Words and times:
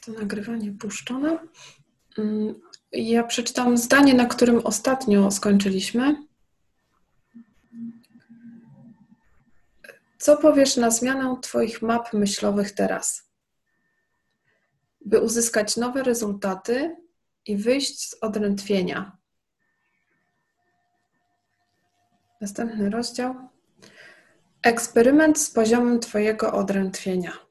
To 0.00 0.12
nagrywanie 0.12 0.72
puszczone. 0.72 1.38
Mm, 2.18 2.60
ja 2.92 3.24
przeczytam 3.24 3.78
zdanie, 3.78 4.14
na 4.14 4.26
którym 4.26 4.60
ostatnio 4.64 5.30
skończyliśmy. 5.30 6.16
Co 10.18 10.36
powiesz 10.36 10.76
na 10.76 10.90
zmianę 10.90 11.36
Twoich 11.42 11.82
map 11.82 12.12
myślowych 12.12 12.72
teraz? 12.72 13.30
By 15.00 15.20
uzyskać 15.20 15.76
nowe 15.76 16.02
rezultaty 16.02 16.96
i 17.46 17.56
wyjść 17.56 18.08
z 18.08 18.16
odrętwienia. 18.20 19.16
Następny 22.40 22.90
rozdział. 22.90 23.34
Eksperyment 24.62 25.38
z 25.38 25.50
poziomem 25.50 26.00
Twojego 26.00 26.52
odrętwienia. 26.52 27.49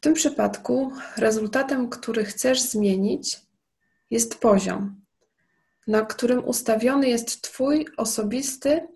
W 0.00 0.02
tym 0.02 0.14
przypadku 0.14 0.92
rezultatem, 1.16 1.90
który 1.90 2.24
chcesz 2.24 2.60
zmienić, 2.60 3.40
jest 4.10 4.38
poziom, 4.38 5.00
na 5.86 6.02
którym 6.02 6.44
ustawiony 6.44 7.08
jest 7.08 7.42
Twój 7.42 7.86
osobisty 7.96 8.88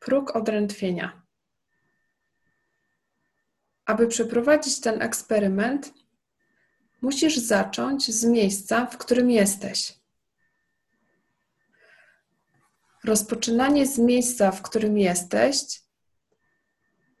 próg 0.00 0.36
odrętwienia. 0.36 1.22
Aby 3.84 4.06
przeprowadzić 4.06 4.80
ten 4.80 5.02
eksperyment, 5.02 5.94
musisz 7.02 7.36
zacząć 7.36 8.10
z 8.10 8.24
miejsca, 8.24 8.86
w 8.86 8.98
którym 8.98 9.30
jesteś. 9.30 9.94
Rozpoczynanie 13.04 13.86
z 13.86 13.98
miejsca, 13.98 14.50
w 14.50 14.62
którym 14.62 14.98
jesteś, 14.98 15.81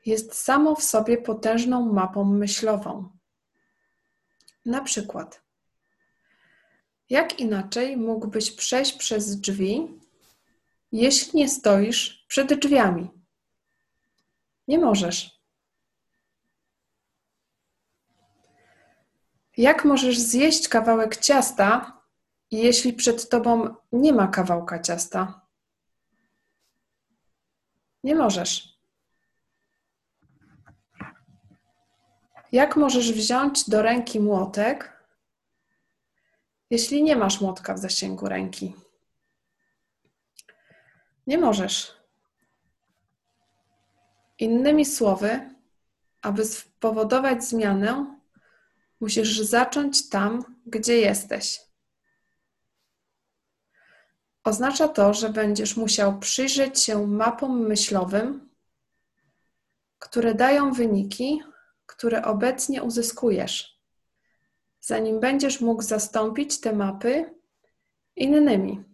jest 0.06 0.34
samo 0.34 0.74
w 0.76 0.82
sobie 0.82 1.18
potężną 1.18 1.92
mapą 1.92 2.24
myślową. 2.24 3.08
Na 4.64 4.82
przykład, 4.82 5.42
jak 7.10 7.40
inaczej 7.40 7.96
mógłbyś 7.96 8.50
przejść 8.50 8.92
przez 8.92 9.40
drzwi, 9.40 10.00
jeśli 10.92 11.38
nie 11.38 11.48
stoisz 11.48 12.24
przed 12.28 12.54
drzwiami? 12.54 13.10
Nie 14.68 14.78
możesz. 14.78 15.42
Jak 19.56 19.84
możesz 19.84 20.18
zjeść 20.18 20.68
kawałek 20.68 21.16
ciasta, 21.16 22.00
jeśli 22.50 22.92
przed 22.92 23.28
tobą 23.28 23.74
nie 23.92 24.12
ma 24.12 24.28
kawałka 24.28 24.78
ciasta? 24.78 25.46
Nie 28.04 28.14
możesz. 28.14 28.71
Jak 32.52 32.76
możesz 32.76 33.12
wziąć 33.12 33.70
do 33.70 33.82
ręki 33.82 34.20
młotek, 34.20 35.04
jeśli 36.70 37.02
nie 37.02 37.16
masz 37.16 37.40
młotka 37.40 37.74
w 37.74 37.78
zasięgu 37.78 38.28
ręki? 38.28 38.74
Nie 41.26 41.38
możesz. 41.38 41.96
Innymi 44.38 44.84
słowy, 44.84 45.50
aby 46.22 46.44
spowodować 46.44 47.44
zmianę, 47.44 48.18
musisz 49.00 49.40
zacząć 49.40 50.08
tam, 50.08 50.56
gdzie 50.66 50.96
jesteś. 50.96 51.60
Oznacza 54.44 54.88
to, 54.88 55.14
że 55.14 55.28
będziesz 55.28 55.76
musiał 55.76 56.18
przyjrzeć 56.18 56.82
się 56.82 57.06
mapom 57.06 57.66
myślowym, 57.66 58.48
które 59.98 60.34
dają 60.34 60.72
wyniki, 60.72 61.42
które 61.92 62.24
obecnie 62.24 62.82
uzyskujesz, 62.82 63.78
zanim 64.80 65.20
będziesz 65.20 65.60
mógł 65.60 65.82
zastąpić 65.82 66.60
te 66.60 66.72
mapy 66.72 67.34
innymi, 68.16 68.84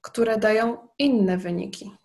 które 0.00 0.38
dają 0.38 0.88
inne 0.98 1.38
wyniki. 1.38 1.96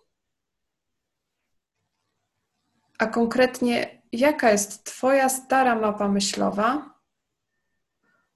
A 2.97 3.07
konkretnie, 3.07 4.01
jaka 4.11 4.51
jest 4.51 4.83
Twoja 4.83 5.29
stara 5.29 5.75
mapa 5.75 6.07
myślowa 6.07 6.99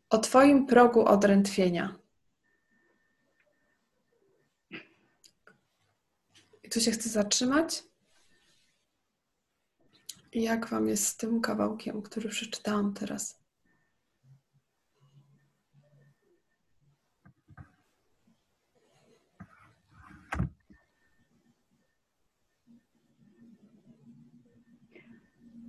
o 0.09 0.18
Twoim 0.18 0.66
progu 0.66 1.06
odrętwienia? 1.06 1.96
Tu 6.72 6.81
się 6.81 6.92
chcę 6.92 7.09
zatrzymać. 7.09 7.91
Jak 10.34 10.69
Wam 10.69 10.88
jest 10.88 11.08
z 11.08 11.18
tym 11.18 11.42
kawałkiem, 11.42 12.02
który 12.02 12.30
przeczytałam 12.30 12.94
teraz? 12.94 13.42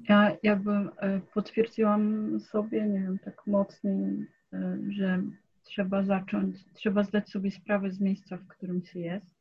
Ja 0.08 0.36
jakby 0.42 0.70
e, 0.70 1.20
potwierdziłam 1.34 2.40
sobie, 2.40 2.88
nie 2.88 3.00
wiem, 3.00 3.18
tak 3.18 3.46
mocniej, 3.46 4.26
e, 4.52 4.78
że 4.88 5.22
trzeba 5.62 6.02
zacząć, 6.04 6.64
trzeba 6.74 7.02
zdać 7.02 7.30
sobie 7.30 7.50
sprawę 7.50 7.92
z 7.92 8.00
miejsca, 8.00 8.36
w 8.36 8.46
którym 8.46 8.84
się 8.84 9.00
jest. 9.00 9.34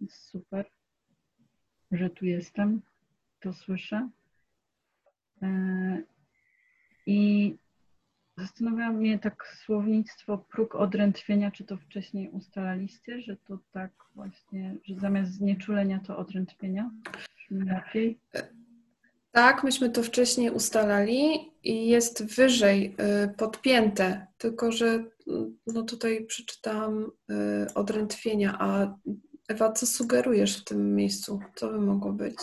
Jest 0.00 0.16
super, 0.16 0.70
że 1.92 2.10
tu 2.10 2.24
jestem, 2.24 2.82
to 3.40 3.52
słyszę. 3.52 4.08
E, 5.42 6.02
I 7.06 7.54
zastanawia 8.36 8.92
mnie 8.92 9.18
tak 9.18 9.56
słownictwo 9.64 10.38
próg 10.38 10.74
odrętwienia, 10.74 11.50
czy 11.50 11.64
to 11.64 11.76
wcześniej 11.76 12.30
ustalaliście, 12.30 13.20
że 13.20 13.36
to 13.36 13.58
tak 13.72 13.90
właśnie, 14.14 14.76
że 14.84 14.94
zamiast 14.94 15.32
znieczulenia 15.32 16.00
to 16.06 16.16
odrętwienia? 16.16 16.90
Lepiej? 17.50 18.18
Tak, 19.32 19.64
myśmy 19.64 19.90
to 19.90 20.02
wcześniej 20.02 20.50
ustalali 20.50 21.50
i 21.62 21.88
jest 21.88 22.34
wyżej 22.36 22.96
y, 23.24 23.28
podpięte, 23.28 24.26
tylko 24.38 24.72
że 24.72 24.86
y, 24.86 25.04
no 25.66 25.82
tutaj 25.82 26.26
przeczytałam 26.26 27.04
y, 27.04 27.74
odrętwienia, 27.74 28.56
a 28.58 28.94
Ewa, 29.50 29.72
co 29.72 29.86
sugerujesz 29.86 30.60
w 30.60 30.64
tym 30.64 30.94
miejscu? 30.94 31.40
Co 31.54 31.68
by 31.68 31.80
mogło 31.80 32.12
być? 32.12 32.36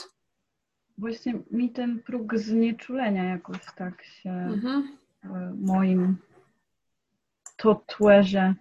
Właśnie 0.97 1.33
mi 1.51 1.69
ten 1.69 1.99
próg 1.99 2.37
znieczulenia 2.37 3.23
jakoś 3.23 3.59
tak 3.75 4.03
się 4.03 4.29
mhm. 4.29 4.97
w 5.23 5.61
moim 5.61 6.17
totwerze 7.57 8.55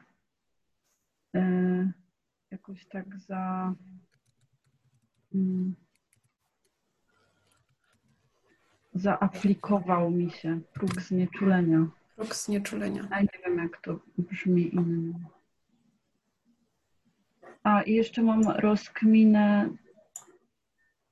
jakoś 2.51 2.87
tak 2.87 3.19
za... 3.19 3.75
Mm, 5.35 5.75
zaaplikował 8.95 10.11
mi 10.11 10.31
się 10.31 10.61
próg 10.73 11.01
znieczulenia. 11.01 11.87
Próg 12.17 12.35
znieczulenia. 12.35 13.09
A 13.11 13.21
nie 13.21 13.39
wiem, 13.45 13.59
jak 13.59 13.81
to 13.81 14.01
brzmi 14.19 14.75
inny. 14.75 15.15
A 17.63 17.83
i 17.83 17.95
jeszcze 17.95 18.23
mam 18.23 18.43
rozkminę, 18.43 19.69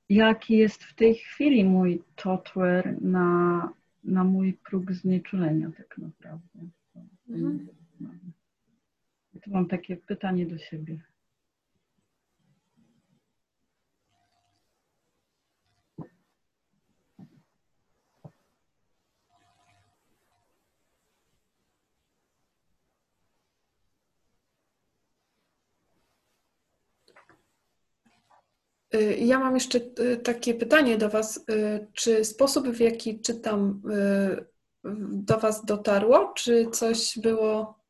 jaki 0.08 0.56
jest 0.56 0.84
w 0.84 0.94
tej 0.94 1.14
chwili 1.14 1.64
mój 1.64 2.02
totwer 2.16 3.02
na, 3.02 3.72
na 4.04 4.24
mój 4.24 4.52
próg 4.52 4.92
znieczulenia 4.92 5.70
tak 5.76 5.98
naprawdę. 5.98 6.68
Mhm. 7.28 7.68
To 9.42 9.50
mam 9.50 9.66
takie 9.66 9.96
pytanie 9.96 10.46
do 10.46 10.58
siebie. 10.58 11.00
Ja 29.18 29.38
mam 29.38 29.54
jeszcze 29.54 29.78
y, 29.78 30.16
takie 30.16 30.54
pytanie 30.54 30.98
do 30.98 31.08
Was. 31.08 31.48
Y, 31.50 31.86
czy 31.92 32.24
sposób, 32.24 32.68
w 32.68 32.80
jaki 32.80 33.20
czytam, 33.20 33.82
do 35.10 35.38
Was 35.38 35.64
dotarło? 35.64 36.32
Czy 36.36 36.70
coś 36.70 37.18
było. 37.18 37.84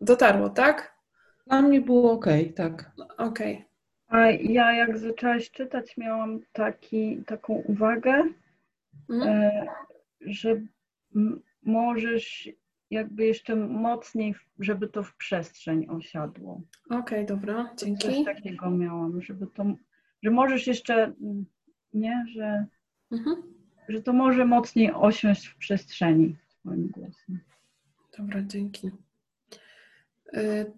Dotarło, 0.00 0.48
tak? 0.48 0.94
Dla 1.46 1.62
mnie 1.62 1.80
było 1.80 2.12
ok, 2.12 2.26
tak. 2.56 2.90
Okej. 3.18 3.54
Okay. 3.54 3.64
A 4.08 4.30
ja 4.30 4.72
jak 4.72 4.98
zaczęłaś 4.98 5.50
czytać, 5.50 5.96
miałam 5.96 6.40
taki, 6.52 7.22
taką 7.26 7.54
uwagę, 7.54 8.22
mm. 9.10 9.50
że 10.20 10.60
możesz 11.62 12.48
jakby 12.90 13.26
jeszcze 13.26 13.56
mocniej, 13.56 14.34
żeby 14.58 14.88
to 14.88 15.02
w 15.02 15.16
przestrzeń 15.16 15.86
osiadło. 15.88 16.60
Okej, 16.86 17.00
okay, 17.00 17.24
dobra, 17.24 17.74
dzięki. 17.76 18.08
Coś 18.08 18.24
takiego 18.24 18.70
miałam, 18.70 19.22
żeby 19.22 19.46
to, 19.46 19.74
że 20.22 20.30
możesz 20.30 20.66
jeszcze, 20.66 21.12
nie, 21.94 22.24
że, 22.34 22.66
mhm. 23.12 23.42
że 23.88 24.02
to 24.02 24.12
może 24.12 24.44
mocniej 24.44 24.92
osiąść 24.92 25.46
w 25.46 25.56
przestrzeni 25.56 26.36
Twoim 26.60 26.88
głosem. 26.88 27.40
Dobra, 28.18 28.42
dzięki. 28.42 28.90
Y, 30.34 30.72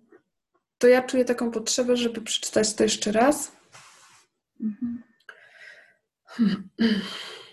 to 0.79 0.89
ja 0.89 1.03
czuję 1.03 1.25
taką 1.25 1.51
potrzebę, 1.51 1.97
żeby 1.97 2.21
przeczytać 2.21 2.75
to 2.75 2.83
jeszcze 2.83 3.13
raz. 3.13 3.57
Mhm. 4.61 5.03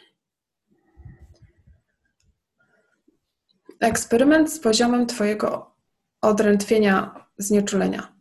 Eksperyment 3.83 4.53
z 4.53 4.59
poziomem 4.59 5.07
Twojego 5.07 5.75
odrętwienia 6.21 7.25
znieczulenia. 7.37 8.13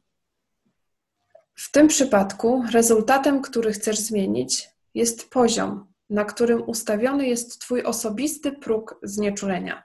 W 1.55 1.71
tym 1.71 1.89
przypadku 1.89 2.65
rezultatem, 2.73 3.43
który 3.43 3.73
chcesz 3.73 3.99
zmienić, 3.99 4.69
jest 4.95 5.31
poziom, 5.31 5.93
na 6.11 6.25
którym 6.25 6.69
ustawiony 6.69 7.27
jest 7.29 7.61
Twój 7.61 7.83
osobisty 7.83 8.53
próg 8.53 9.01
znieczulenia. 9.03 9.85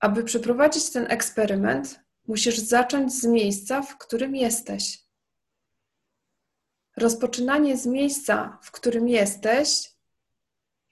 Aby 0.00 0.24
przeprowadzić 0.24 0.90
ten 0.90 1.06
eksperyment, 1.10 2.00
musisz 2.26 2.58
zacząć 2.58 3.12
z 3.12 3.24
miejsca, 3.24 3.82
w 3.82 3.98
którym 3.98 4.36
jesteś. 4.36 4.98
Rozpoczynanie 6.96 7.76
z 7.76 7.86
miejsca, 7.86 8.58
w 8.62 8.70
którym 8.70 9.08
jesteś, 9.08 9.92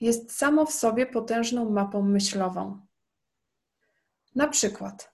jest 0.01 0.33
samo 0.33 0.67
w 0.67 0.73
sobie 0.73 1.07
potężną 1.07 1.71
mapą 1.71 2.03
myślową. 2.03 2.90
Na 4.35 4.49
przykład, 4.49 5.13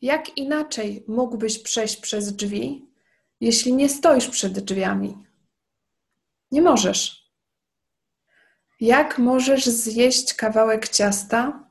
jak 0.00 0.36
inaczej 0.36 1.04
mógłbyś 1.08 1.58
przejść 1.58 1.96
przez 1.96 2.36
drzwi, 2.36 2.90
jeśli 3.40 3.72
nie 3.72 3.88
stoisz 3.88 4.28
przed 4.28 4.58
drzwiami? 4.58 5.26
Nie 6.50 6.62
możesz. 6.62 7.32
Jak 8.80 9.18
możesz 9.18 9.66
zjeść 9.66 10.34
kawałek 10.34 10.88
ciasta, 10.88 11.70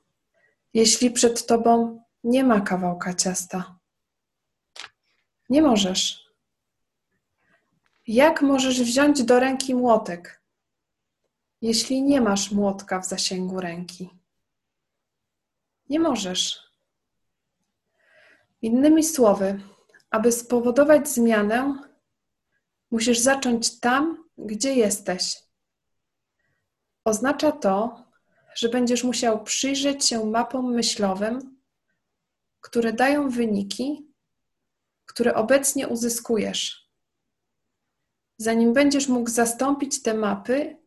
jeśli 0.74 1.12
przed 1.12 1.46
tobą 1.46 2.04
nie 2.24 2.44
ma 2.44 2.62
kawałka 2.62 3.14
ciasta? 3.14 3.80
Nie 5.50 5.62
możesz. 5.62 6.26
Jak 8.08 8.42
możesz 8.42 8.82
wziąć 8.82 9.24
do 9.24 9.40
ręki 9.40 9.76
młotek, 9.76 10.42
jeśli 11.62 12.04
nie 12.04 12.22
masz 12.22 12.52
młotka 12.52 13.00
w 13.00 13.06
zasięgu 13.06 13.60
ręki? 13.60 14.21
Nie 15.92 16.00
możesz. 16.00 16.60
Innymi 18.62 19.04
słowy, 19.04 19.62
aby 20.10 20.32
spowodować 20.32 21.10
zmianę, 21.10 21.80
musisz 22.92 23.20
zacząć 23.20 23.80
tam, 23.80 24.30
gdzie 24.38 24.74
jesteś. 24.74 25.36
Oznacza 27.06 27.52
to, 27.52 28.06
że 28.56 28.70
będziesz 28.70 29.04
musiał 29.04 29.44
przyjrzeć 29.44 30.06
się 30.06 30.26
mapom 30.26 30.74
myślowym, 30.74 31.58
które 32.62 32.94
dają 32.94 33.30
wyniki, 33.30 34.08
które 35.06 35.36
obecnie 35.36 35.88
uzyskujesz. 35.88 36.90
Zanim 38.38 38.74
będziesz 38.74 39.08
mógł 39.08 39.30
zastąpić 39.30 40.02
te 40.02 40.14
mapy 40.14 40.78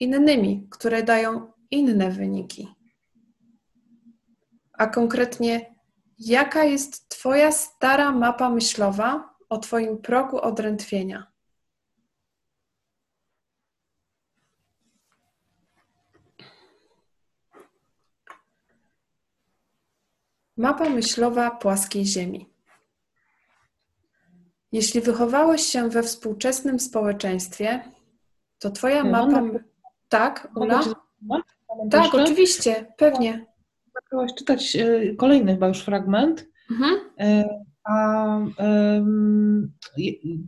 innymi, 0.00 0.68
które 0.70 1.02
dają 1.02 1.52
inne 1.70 2.10
wyniki. 2.10 2.83
A 4.78 4.86
konkretnie, 4.86 5.74
jaka 6.18 6.64
jest 6.64 7.08
Twoja 7.08 7.52
stara 7.52 8.12
mapa 8.12 8.50
myślowa 8.50 9.34
o 9.48 9.58
Twoim 9.58 9.98
progu 9.98 10.40
odrętwienia? 10.40 11.26
Mapa 20.56 20.88
myślowa 20.88 21.50
płaskiej 21.50 22.06
Ziemi. 22.06 22.50
Jeśli 24.72 25.00
wychowałeś 25.00 25.62
się 25.62 25.88
we 25.88 26.02
współczesnym 26.02 26.80
społeczeństwie, 26.80 27.92
to 28.58 28.70
Twoja 28.70 29.04
mapa. 29.04 29.42
Tak, 30.08 30.48
Ula? 30.54 30.82
Tak, 31.90 32.14
oczywiście, 32.14 32.92
pewnie. 32.96 33.53
Zaczęłaś 33.94 34.34
czytać 34.34 34.76
e, 34.76 35.14
kolejny 35.14 35.52
chyba 35.52 35.68
już 35.68 35.80
fragment. 35.80 36.48
Mhm. 36.70 36.94
E, 37.20 37.44
a 37.84 38.38
um, 38.58 39.72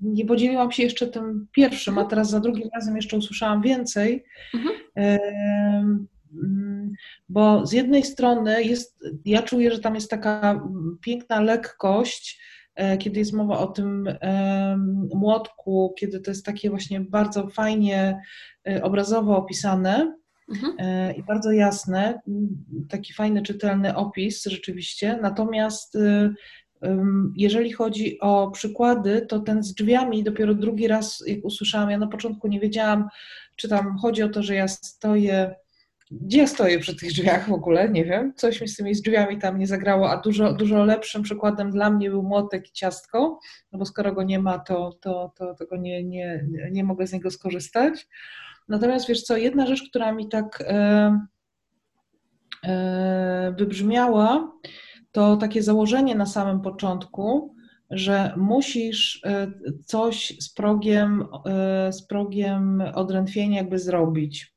nie 0.02 0.26
podzieliłam 0.26 0.72
się 0.72 0.82
jeszcze 0.82 1.06
tym 1.06 1.46
pierwszym, 1.52 1.98
a 1.98 2.04
teraz 2.04 2.31
za 2.31 2.40
drugim 2.40 2.69
razem 2.75 2.96
jeszcze 2.96 3.16
usłyszałam 3.16 3.62
więcej. 3.62 4.25
Mhm. 4.54 4.75
Um, 4.96 6.06
bo 7.28 7.66
z 7.66 7.72
jednej 7.72 8.02
strony 8.02 8.64
jest, 8.64 8.98
ja 9.25 9.43
czuję, 9.43 9.70
że 9.70 9.78
tam 9.78 9.94
jest 9.94 10.10
taka 10.10 10.62
piękna 11.00 11.40
lekkość, 11.40 12.40
e, 12.75 12.98
kiedy 12.98 13.19
jest 13.19 13.32
mowa 13.32 13.58
o 13.58 13.66
tym 13.66 14.08
młotku, 15.14 15.94
kiedy 15.98 16.20
to 16.20 16.31
jest 16.31 16.46
takie 16.46 16.70
właśnie 16.70 17.00
bardzo 17.00 17.48
fajnie 17.48 18.20
obrazowo 18.82 19.37
opisane 19.37 20.16
mhm. 20.48 20.76
E, 20.78 21.12
i 21.12 21.22
bardzo 21.22 21.52
jasne, 21.52 22.20
taki 22.88 23.12
fajny, 23.12 23.43
czytelny 23.43 23.96
opis 23.96 24.44
rzeczywiście. 24.44 25.19
Natomiast 25.22 25.98
jeżeli 27.37 27.72
chodzi 27.72 28.20
o 28.20 28.50
przykłady, 28.50 29.26
to 29.28 29.40
ten 29.40 29.62
z 29.62 29.75
drzwiami 29.75 30.25
dopiero 30.25 30.54
drugi 30.54 30.88
raz, 30.88 31.25
jak 31.26 31.44
usłyszałam, 31.44 31.90
ja 31.90 31.98
na 31.98 32.06
początku 32.06 32.48
nie 32.48 32.60
wiedziałam, 32.60 33.08
czy 33.56 33.69
tam 33.69 33.96
chodzi 33.98 34.22
o 34.22 34.28
to, 34.28 34.43
że 34.43 34.54
ja 34.54 34.69
stoję 34.69 35.54
gdzie 36.10 36.38
ja 36.38 36.46
stoję 36.46 36.78
przy 36.78 36.96
tych 36.96 37.08
drzwiach 37.08 37.48
w 37.48 37.52
ogóle, 37.52 37.88
nie 37.88 38.04
wiem, 38.04 38.32
coś 38.37 38.60
mi 38.60 38.69
z 38.69 38.76
tymi 38.76 38.93
drzwiami 38.93 39.38
tam 39.38 39.58
nie 39.58 39.66
zagrało, 39.66 40.10
a 40.10 40.20
dużo, 40.20 40.52
dużo 40.52 40.84
lepszym 40.84 41.22
przykładem 41.22 41.70
dla 41.70 41.90
mnie 41.90 42.10
był 42.10 42.22
młotek 42.22 42.69
i 42.69 42.72
ciastko, 42.72 43.38
no 43.72 43.78
bo 43.78 43.87
skoro 43.87 44.12
go 44.12 44.22
nie 44.22 44.38
ma, 44.38 44.58
to, 44.58 44.98
to, 45.00 45.32
to, 45.37 45.54
to 45.54 45.66
go 45.66 45.76
nie, 45.76 46.04
nie, 46.04 46.46
nie 46.70 46.84
mogę 46.84 47.06
z 47.06 47.12
niego 47.12 47.31
skorzystać. 47.31 48.08
Natomiast 48.68 49.08
wiesz 49.08 49.22
co, 49.22 49.36
jedna 49.36 49.66
rzecz, 49.66 49.88
która 49.90 50.12
mi 50.12 50.28
tak 50.28 50.64
e, 50.66 51.20
e, 52.64 53.54
wybrzmiała, 53.58 54.52
to 55.12 55.36
takie 55.36 55.62
założenie 55.62 56.14
na 56.14 56.26
samym 56.26 56.60
początku, 56.60 57.54
że 57.90 58.34
musisz 58.36 59.20
e, 59.24 59.52
coś 59.84 60.36
z 60.40 60.54
progiem, 60.54 61.24
e, 61.46 61.92
z 61.92 62.06
progiem 62.06 62.82
odrętwienia 62.94 63.56
jakby 63.56 63.79
zrobić 63.79 64.56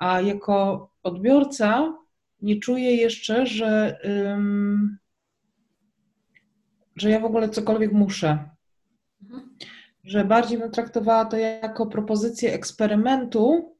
a 0.00 0.20
jako 0.20 0.90
odbiorca 1.02 1.98
nie 2.42 2.60
czuję 2.60 2.96
jeszcze, 2.96 3.46
że, 3.46 4.00
że 6.96 7.10
ja 7.10 7.20
w 7.20 7.24
ogóle 7.24 7.48
cokolwiek 7.48 7.92
muszę. 7.92 8.50
Że 10.04 10.24
bardziej 10.24 10.58
bym 10.58 10.70
traktowała 10.70 11.24
to 11.24 11.36
jako 11.36 11.86
propozycję 11.86 12.52
eksperymentu, 12.52 13.76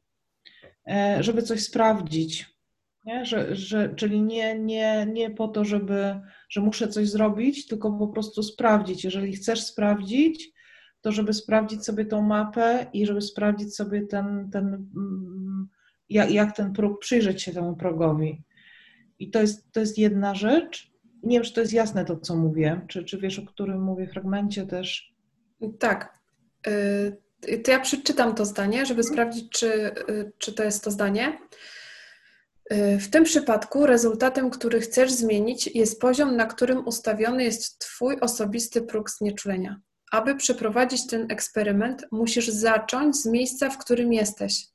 e, 0.87 1.23
żeby 1.23 1.43
coś 1.43 1.63
sprawdzić. 1.63 2.61
Nie? 3.05 3.27
Że, 3.27 3.57
że, 3.57 3.95
czyli 3.95 4.23
nie, 4.23 4.59
nie, 4.59 5.07
nie 5.13 5.31
po 5.31 5.49
to, 5.49 5.65
żeby, 5.65 6.21
że 6.49 6.61
muszę 6.61 6.89
coś 6.89 7.09
zrobić, 7.09 7.67
tylko 7.67 7.93
po 7.93 8.09
prostu 8.09 8.43
sprawdzić. 8.43 9.05
Jeżeli 9.05 9.33
chcesz 9.33 9.63
sprawdzić, 9.63 10.53
to 11.01 11.13
żeby 11.13 11.33
sprawdzić 11.35 11.85
sobie 11.85 12.05
tą 12.05 12.23
mapę 12.23 12.87
i 12.93 13.07
żeby 13.07 13.21
sprawdzić 13.21 13.77
sobie 13.77 14.03
ten, 14.07 14.51
ten 14.53 14.67
mm, 14.67 15.69
jak, 16.09 16.31
jak 16.31 16.57
ten 16.57 16.73
próg, 16.73 17.01
przyjrzeć 17.01 17.43
się 17.43 17.53
temu 17.53 17.77
progowi. 17.77 18.43
I 19.19 19.31
to 19.31 19.41
jest, 19.41 19.73
to 19.73 19.81
jest 19.81 19.99
jedna 19.99 20.35
rzecz. 20.35 20.91
Nie 21.23 21.37
wiem, 21.37 21.45
czy 21.45 21.55
to 21.55 21.61
jest 21.61 21.73
jasne 21.73 22.05
to, 22.05 22.17
co 22.17 22.37
mówię. 22.37 22.81
Czy, 22.89 23.05
czy 23.05 23.19
wiesz, 23.19 23.39
o 23.39 23.47
którym 23.47 23.83
mówię 23.83 24.07
fragmencie 24.07 24.67
też? 24.67 25.10
Tak. 25.79 26.19
Y, 26.67 27.59
to 27.65 27.71
ja 27.71 27.81
przeczytam 27.81 28.35
to 28.35 28.45
zdanie, 28.45 28.87
żeby 28.87 29.03
sprawdzić, 29.03 29.51
czy, 29.51 29.73
y, 30.09 30.33
czy 30.39 30.53
to 30.53 30.63
jest 30.63 30.85
to 30.85 30.91
zdanie. 30.91 31.39
Y, 32.73 32.99
w 32.99 33.11
tym 33.11 33.25
przypadku 33.25 33.87
rezultatem, 33.87 34.51
który 34.51 34.81
chcesz 34.81 35.13
zmienić, 35.13 35.67
jest 35.67 36.01
poziom, 36.01 36.37
na 36.37 36.47
którym 36.47 36.87
ustawiony 36.87 37.45
jest 37.45 37.79
Twój 37.79 38.21
osobisty 38.21 38.83
próg 38.83 39.11
znieczulenia. 39.11 39.81
Aby 40.13 40.35
przeprowadzić 40.35 41.07
ten 41.07 41.27
eksperyment, 41.31 42.07
musisz 42.11 42.49
zacząć 42.49 43.17
z 43.17 43.27
miejsca, 43.27 43.71
w 43.71 43.79
którym 43.79 44.13
jesteś. 44.13 44.67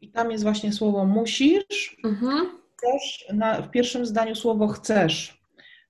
I 0.00 0.10
tam 0.10 0.30
jest 0.30 0.44
właśnie 0.44 0.72
słowo 0.72 1.04
musisz, 1.04 1.96
mhm. 2.04 2.58
też 2.82 3.26
na, 3.32 3.62
w 3.62 3.70
pierwszym 3.70 4.06
zdaniu 4.06 4.34
słowo 4.34 4.68
chcesz. 4.68 5.37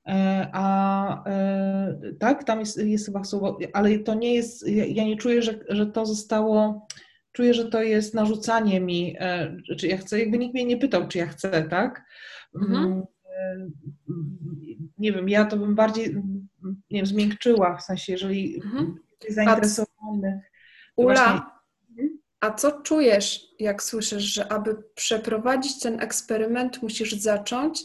E, 0.09 0.49
a 0.53 1.25
e, 1.27 1.99
tak, 2.19 2.45
tam 2.45 2.61
jest, 2.61 2.79
jest 2.79 3.07
chyba 3.07 3.25
słowo, 3.25 3.59
ale 3.73 3.99
to 3.99 4.15
nie 4.15 4.35
jest, 4.35 4.69
ja 4.69 5.05
nie 5.05 5.17
czuję, 5.17 5.43
że, 5.43 5.59
że 5.69 5.87
to 5.87 6.07
zostało, 6.07 6.87
czuję, 7.33 7.55
że 7.55 7.71
to 7.71 7.83
jest 7.83 8.15
narzucanie 8.15 8.81
mi, 8.81 9.17
e, 9.19 9.57
czy 9.79 9.89
ja 9.89 9.97
chcę, 9.97 10.21
jakby 10.21 10.39
nikt 10.39 10.55
mnie 10.55 10.65
nie 10.65 10.77
pytał, 10.77 11.09
czy 11.09 11.19
ja 11.19 11.27
chcę, 11.27 11.63
tak? 11.71 12.05
Mhm. 12.55 12.77
Mm, 12.85 13.07
nie 14.99 15.13
wiem, 15.13 15.29
ja 15.29 15.45
to 15.45 15.57
bym 15.57 15.75
bardziej, 15.75 16.15
nie 16.65 16.99
wiem, 16.99 17.07
zmiękczyła, 17.07 17.77
w 17.77 17.83
sensie, 17.83 18.13
jeżeli 18.13 18.57
mhm. 18.57 18.99
jest 19.25 19.37
zainteresowany. 19.37 20.41
Ula, 20.97 21.15
właśnie... 21.15 21.41
A 22.41 22.51
co 22.51 22.83
czujesz, 22.83 23.47
jak 23.59 23.83
słyszysz, 23.83 24.23
że 24.23 24.53
aby 24.53 24.77
przeprowadzić 24.95 25.81
ten 25.81 26.01
eksperyment, 26.01 26.83
musisz 26.83 27.13
zacząć 27.13 27.83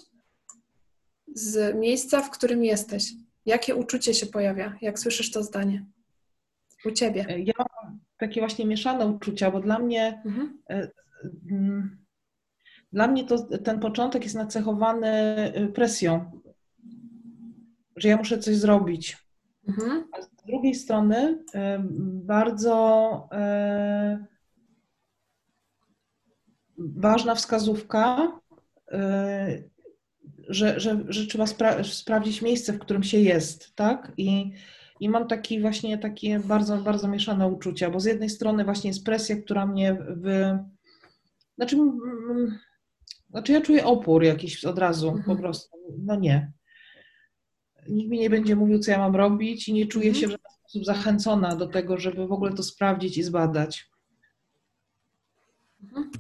z 1.34 1.76
miejsca, 1.76 2.22
w 2.22 2.30
którym 2.30 2.64
jesteś? 2.64 3.14
Jakie 3.46 3.76
uczucie 3.76 4.14
się 4.14 4.26
pojawia, 4.26 4.78
jak 4.82 5.00
słyszysz 5.00 5.32
to 5.32 5.44
zdanie 5.44 5.86
u 6.86 6.92
ciebie? 6.92 7.26
Ja 7.46 7.54
mam 7.58 8.00
takie 8.18 8.42
właśnie 8.42 8.66
mieszane 8.66 9.08
uczucia, 9.08 9.52
bo 9.52 9.60
dla 9.60 9.80
mnie 9.80 10.22
mhm. 10.26 10.62
E, 10.70 10.92
mm, 11.52 12.04
dla 12.94 13.08
mnie 13.08 13.24
to, 13.24 13.58
ten 13.58 13.80
początek 13.80 14.24
jest 14.24 14.36
nacechowany 14.36 15.08
y, 15.58 15.68
presją, 15.68 16.42
że 17.96 18.10
ja 18.10 18.18
muszę 18.18 18.40
coś 18.40 18.56
zrobić. 18.56 19.18
Mhm. 19.68 20.08
A 20.12 20.22
z 20.22 20.30
drugiej 20.48 20.76
strony 20.76 21.44
bardzo 22.26 23.30
ważna 26.78 27.36
wskazówka, 27.36 28.32
że, 30.50 30.80
że, 30.80 31.04
że 31.08 31.28
trzeba 31.28 31.48
spra 31.48 31.84
sprawdzić 31.84 32.42
miejsce, 32.42 32.74
w 32.74 32.80
którym 32.80 33.04
się 33.04 33.20
jest, 33.20 33.76
tak? 33.76 34.12
I, 34.18 34.54
i 35.00 35.10
mam 35.10 35.28
taki 35.28 35.62
właśnie 35.62 35.98
takie 35.98 36.40
bardzo, 36.40 36.78
bardzo 36.78 37.08
mieszane 37.08 37.48
uczucia, 37.48 37.90
bo 37.90 38.00
z 38.00 38.06
jednej 38.06 38.30
strony 38.30 38.64
właśnie 38.64 38.90
jest 38.90 39.06
presja, 39.06 39.36
która 39.42 39.66
mnie 39.66 39.98
w... 40.10 40.58
Znaczy, 41.56 41.78
znaczy 43.30 43.52
ja 43.52 43.62
czuję 43.62 43.86
opór 43.86 44.24
jakiś 44.24 44.66
od 44.66 44.78
razu, 44.78 45.08
mhm. 45.08 45.26
po 45.26 45.36
prostu. 45.36 45.78
No 45.98 46.16
nie. 46.16 46.52
Nikt 47.90 48.10
mi 48.10 48.20
nie 48.20 48.30
będzie 48.30 48.56
mówił, 48.56 48.80
co 48.80 48.92
ja 48.92 48.98
mam 48.98 49.16
robić 49.16 49.70
i 49.70 49.74
nie 49.74 49.88
czuję 49.88 50.10
mhm. 50.10 50.22
się 50.22 50.28
w 50.28 50.32
żaden 50.32 50.52
sposób 50.60 50.86
zachęcona 50.86 51.56
do 51.56 51.68
tego, 51.68 51.98
żeby 51.98 52.28
w 52.28 52.32
ogóle 52.32 52.54
to 52.54 52.64
sprawdzić 52.64 53.18
i 53.18 53.24
zbadać. 53.24 53.90
Mhm. 55.84 56.12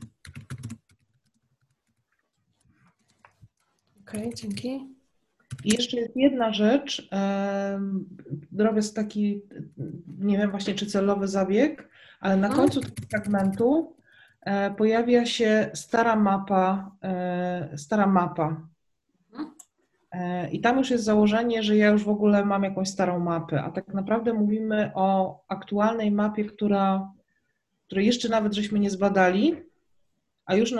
Okej, 4.13 4.25
okay, 4.25 4.35
dzięki. 4.35 4.87
I 5.63 5.69
jeszcze 5.73 5.97
jest 5.97 6.15
jedna 6.15 6.53
rzecz. 6.53 7.09
Robię 8.57 8.81
taki, 8.95 9.41
nie 10.19 10.37
wiem 10.37 10.51
właśnie 10.51 10.75
czy 10.75 10.85
celowy 10.85 11.27
zabieg, 11.27 11.89
ale 12.19 12.37
na 12.37 12.49
końcu 12.49 12.81
tego 12.81 12.95
fragmentu 13.09 13.95
E, 14.45 14.71
pojawia 14.71 15.25
się 15.25 15.69
stara 15.73 16.15
mapa, 16.15 16.91
e, 17.03 17.77
stara 17.77 18.07
mapa. 18.07 18.61
E, 20.11 20.49
I 20.51 20.61
tam 20.61 20.77
już 20.77 20.89
jest 20.89 21.03
założenie, 21.03 21.63
że 21.63 21.77
ja 21.77 21.89
już 21.89 22.03
w 22.03 22.09
ogóle 22.09 22.45
mam 22.45 22.63
jakąś 22.63 22.89
starą 22.89 23.19
mapę, 23.19 23.63
a 23.63 23.71
tak 23.71 23.93
naprawdę 23.93 24.33
mówimy 24.33 24.91
o 24.95 25.39
aktualnej 25.47 26.11
mapie, 26.11 26.45
która, 26.45 27.11
której 27.85 28.05
jeszcze 28.05 28.29
nawet 28.29 28.53
żeśmy 28.53 28.79
nie 28.79 28.89
zbadali, 28.89 29.55
a 30.45 30.55
już 30.55 30.71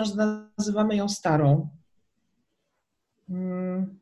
nazywamy 0.58 0.96
ją 0.96 1.08
starą. 1.08 1.68
Hmm. 3.28 3.98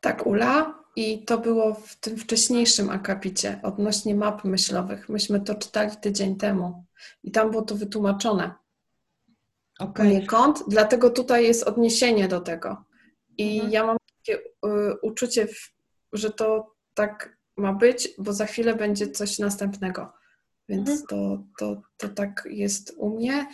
Tak, 0.00 0.26
Ula. 0.26 0.80
I 0.96 1.24
to 1.24 1.38
było 1.38 1.74
w 1.74 1.96
tym 1.96 2.16
wcześniejszym 2.16 2.90
akapicie 2.90 3.60
odnośnie 3.62 4.14
map 4.14 4.44
myślowych. 4.44 5.08
Myśmy 5.08 5.40
to 5.40 5.54
czytali 5.54 5.96
tydzień 5.96 6.36
temu 6.36 6.84
i 7.24 7.30
tam 7.30 7.50
było 7.50 7.62
to 7.62 7.74
wytłumaczone. 7.74 8.54
Okay. 9.78 10.26
Dlatego 10.68 11.10
tutaj 11.10 11.44
jest 11.44 11.62
odniesienie 11.62 12.28
do 12.28 12.40
tego. 12.40 12.84
I 13.38 13.54
mhm. 13.54 13.72
ja 13.72 13.86
mam 13.86 13.96
takie 14.16 14.38
y, 14.38 15.00
uczucie, 15.02 15.48
że 16.12 16.30
to 16.30 16.74
tak 16.94 17.36
ma 17.56 17.72
być, 17.72 18.08
bo 18.18 18.32
za 18.32 18.46
chwilę 18.46 18.74
będzie 18.74 19.10
coś 19.10 19.38
następnego. 19.38 20.12
Więc 20.68 20.90
mhm. 20.90 21.06
to, 21.08 21.42
to, 21.58 21.82
to 21.96 22.08
tak 22.08 22.48
jest 22.50 22.94
u 22.96 23.10
mnie. 23.16 23.46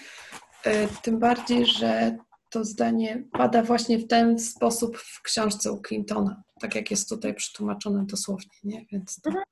Y, 0.66 0.88
tym 1.02 1.18
bardziej, 1.18 1.66
że 1.66 2.16
to 2.56 2.64
zdanie 2.64 3.25
pada 3.32 3.62
właśnie 3.62 3.98
w 3.98 4.06
ten 4.06 4.38
sposób 4.38 4.98
w 4.98 5.22
książce 5.22 5.72
u 5.72 5.82
Clintona, 5.82 6.42
tak 6.60 6.75
jak 6.75 6.90
jest 6.90 7.08
tutaj 7.08 7.34
przetłumaczone 7.34 8.06
dosłownie, 8.06 8.58
nie? 8.64 8.86
Więc 8.92 9.20
to, 9.20 9.30
mhm. 9.30 9.44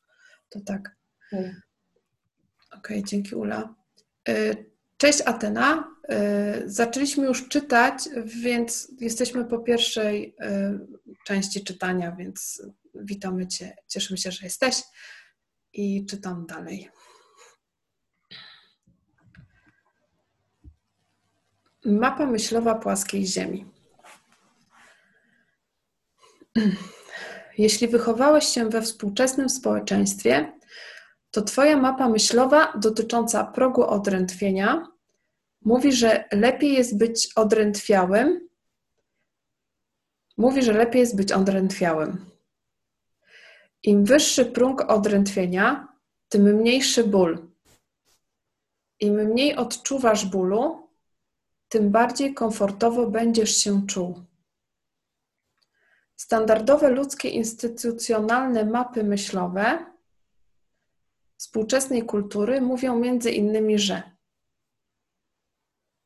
to 0.48 0.60
tak. 0.60 0.96
Okej, 1.32 1.52
okay, 2.70 3.02
dzięki 3.02 3.34
Ula. 3.34 3.74
Y, 4.28 4.70
cześć 4.96 5.20
Atena. 5.26 5.94
Y, 6.10 6.70
zaczęliśmy 6.70 7.26
już 7.26 7.48
czytać, 7.48 7.94
więc 8.24 8.92
jesteśmy 9.00 9.44
po 9.44 9.58
pierwszej 9.58 10.36
y, 10.40 11.24
części 11.24 11.64
czytania, 11.64 12.12
więc 12.12 12.62
witamy 12.94 13.46
Cię. 13.46 13.76
Cieszymy 13.88 14.18
się, 14.18 14.30
że 14.32 14.44
jesteś 14.44 14.82
i 15.72 16.06
czytam 16.06 16.46
dalej. 16.46 16.90
Mapa 21.84 22.26
myślowa 22.26 22.74
płaskiej 22.74 23.26
Ziemi. 23.26 23.66
Jeśli 27.58 27.88
wychowałeś 27.88 28.44
się 28.44 28.68
we 28.68 28.82
współczesnym 28.82 29.48
społeczeństwie, 29.48 30.52
to 31.30 31.42
Twoja 31.42 31.76
mapa 31.76 32.08
myślowa 32.08 32.72
dotycząca 32.76 33.44
progu 33.44 33.82
odrętwienia 33.82 34.86
mówi, 35.64 35.92
że 35.92 36.24
lepiej 36.32 36.72
jest 36.72 36.98
być 36.98 37.28
odrętwiałym. 37.36 38.48
Mówi, 40.36 40.62
że 40.62 40.72
lepiej 40.72 41.00
jest 41.00 41.16
być 41.16 41.32
odrętwiałym. 41.32 42.26
Im 43.82 44.04
wyższy 44.04 44.44
próg 44.44 44.90
odrętwienia, 44.90 45.88
tym 46.28 46.42
mniejszy 46.42 47.04
ból. 47.04 47.48
Im 49.00 49.14
mniej 49.14 49.56
odczuwasz 49.56 50.26
bólu, 50.26 50.83
tym 51.68 51.90
bardziej 51.90 52.34
komfortowo 52.34 53.06
będziesz 53.06 53.56
się 53.56 53.86
czuł. 53.86 54.24
Standardowe 56.16 56.90
ludzkie 56.90 57.28
instytucjonalne 57.28 58.64
mapy 58.64 59.04
myślowe 59.04 59.94
współczesnej 61.36 62.02
kultury 62.02 62.60
mówią 62.60 62.98
między 62.98 63.30
innymi, 63.30 63.78
że 63.78 64.02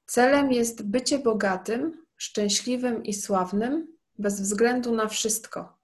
celem 0.07 0.53
jest 0.53 0.83
bycie 0.83 1.19
bogatym, 1.19 2.07
szczęśliwym 2.17 3.05
i 3.05 3.15
sławnym 3.15 3.99
bez 4.19 4.41
względu 4.41 4.95
na 4.95 5.09
wszystko. 5.09 5.79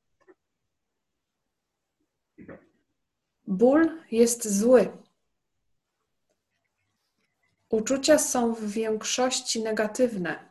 Ból 3.47 4.03
jest 4.11 4.59
zły. 4.59 5.04
Uczucia 7.75 8.19
są 8.19 8.55
w 8.55 8.65
większości 8.65 9.63
negatywne. 9.63 10.49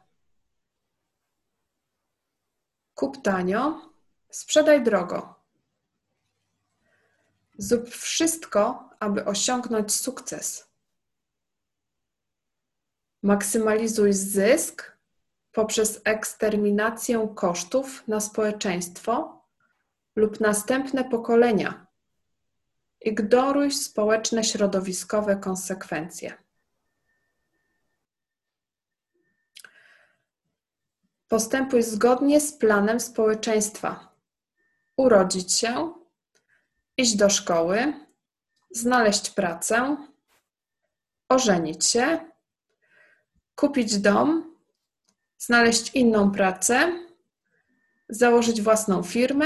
Kup 2.96 3.22
tanio, 3.24 3.90
sprzedaj 4.30 4.84
drogo. 4.84 5.36
Zrób 7.58 7.90
wszystko, 7.90 8.90
aby 9.00 9.26
osiągnąć 9.26 9.96
sukces. 9.96 10.68
Maksymalizuj 13.22 14.14
zysk 14.14 14.98
poprzez 15.52 16.02
eksterminację 16.04 17.34
kosztów 17.36 18.08
na 18.08 18.20
społeczeństwo 18.20 19.42
lub 20.16 20.40
następne 20.40 21.04
pokolenia. 21.04 21.88
Ignoruj 23.02 23.72
społeczne 23.72 24.44
środowiskowe 24.44 25.36
konsekwencje. 25.36 26.43
Postępuj 31.34 31.84
zgodnie 31.84 32.42
z 32.42 32.54
planem 32.54 33.00
społeczeństwa. 33.00 34.16
Urodzić 34.98 35.54
się, 35.54 35.94
iść 36.98 37.16
do 37.16 37.30
szkoły, 37.30 37.94
znaleźć 38.72 39.30
pracę, 39.30 39.98
ożenić 41.30 41.86
się, 41.86 42.32
kupić 43.56 43.98
dom, 43.98 44.56
znaleźć 45.38 45.96
inną 45.96 46.32
pracę, 46.32 46.92
założyć 48.10 48.62
własną 48.62 49.04
firmę, 49.04 49.46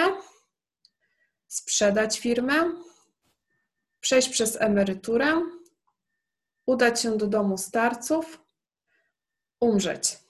sprzedać 1.47 2.19
firmę, 2.19 2.71
przejść 3.99 4.29
przez 4.29 4.61
emeryturę, 4.61 5.41
udać 6.65 7.01
się 7.01 7.17
do 7.17 7.27
domu 7.27 7.57
starców, 7.57 8.43
umrzeć. 9.59 10.26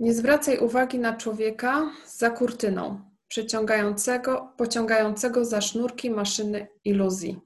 Nie 0.00 0.14
zwracaj 0.14 0.58
uwagi 0.58 0.98
na 0.98 1.16
człowieka 1.16 1.92
za 2.06 2.30
kurtyną, 2.30 3.10
przeciągającego, 3.28 4.52
pociągającego 4.56 5.44
za 5.44 5.60
sznurki 5.60 6.10
maszyny 6.10 6.68
iluzji. 6.84 7.40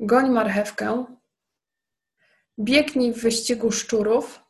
Goń 0.00 0.30
marchewkę, 0.30 1.04
biegnij 2.58 3.12
w 3.12 3.22
wyścigu 3.22 3.72
szczurów. 3.72 4.40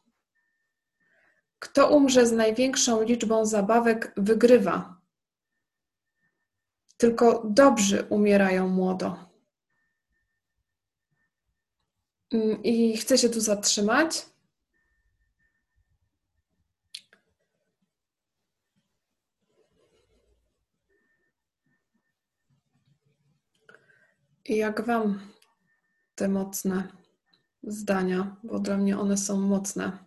Kto 1.58 1.88
umrze 1.88 2.26
z 2.26 2.32
największą 2.32 3.02
liczbą 3.02 3.46
zabawek, 3.46 4.12
wygrywa. 4.16 5.00
tylko 6.96 7.42
dobrzy 7.44 8.06
umierają 8.10 8.68
młodo. 8.68 9.30
Mm, 12.32 12.62
I 12.62 12.96
chcę 12.96 13.18
się 13.18 13.28
tu 13.28 13.40
zatrzymać. 13.40 14.26
Jak 24.48 24.86
Wam 24.86 25.20
te 26.14 26.28
mocne 26.28 26.88
zdania, 27.62 28.36
bo 28.42 28.58
dla 28.58 28.76
mnie 28.76 28.98
one 28.98 29.16
są 29.16 29.40
mocne. 29.40 29.98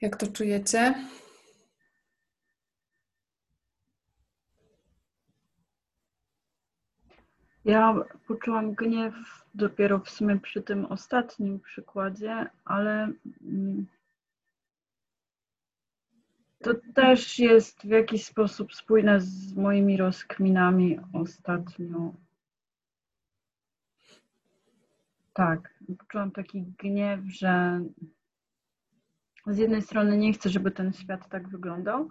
Jak 0.00 0.16
to 0.16 0.26
czujecie? 0.26 0.94
Ja 7.64 7.94
poczułam 8.26 8.74
gniew 8.74 9.14
dopiero 9.54 9.98
w 9.98 10.10
sumie 10.10 10.40
przy 10.40 10.62
tym 10.62 10.86
ostatnim 10.86 11.60
przykładzie, 11.60 12.50
ale 12.64 13.12
mm, 13.42 13.86
to 16.62 16.74
też 16.94 17.38
jest 17.38 17.82
w 17.82 17.88
jakiś 17.88 18.24
sposób 18.24 18.74
spójne 18.74 19.20
z 19.20 19.54
moimi 19.54 19.96
rozkminami 19.96 21.00
ostatnio. 21.12 22.14
Tak, 25.32 25.74
poczułam 25.98 26.30
taki 26.30 26.62
gniew, 26.62 27.20
że 27.24 27.80
z 29.46 29.58
jednej 29.58 29.82
strony 29.82 30.16
nie 30.18 30.32
chcę, 30.32 30.48
żeby 30.48 30.70
ten 30.70 30.92
świat 30.92 31.28
tak 31.28 31.48
wyglądał, 31.48 32.08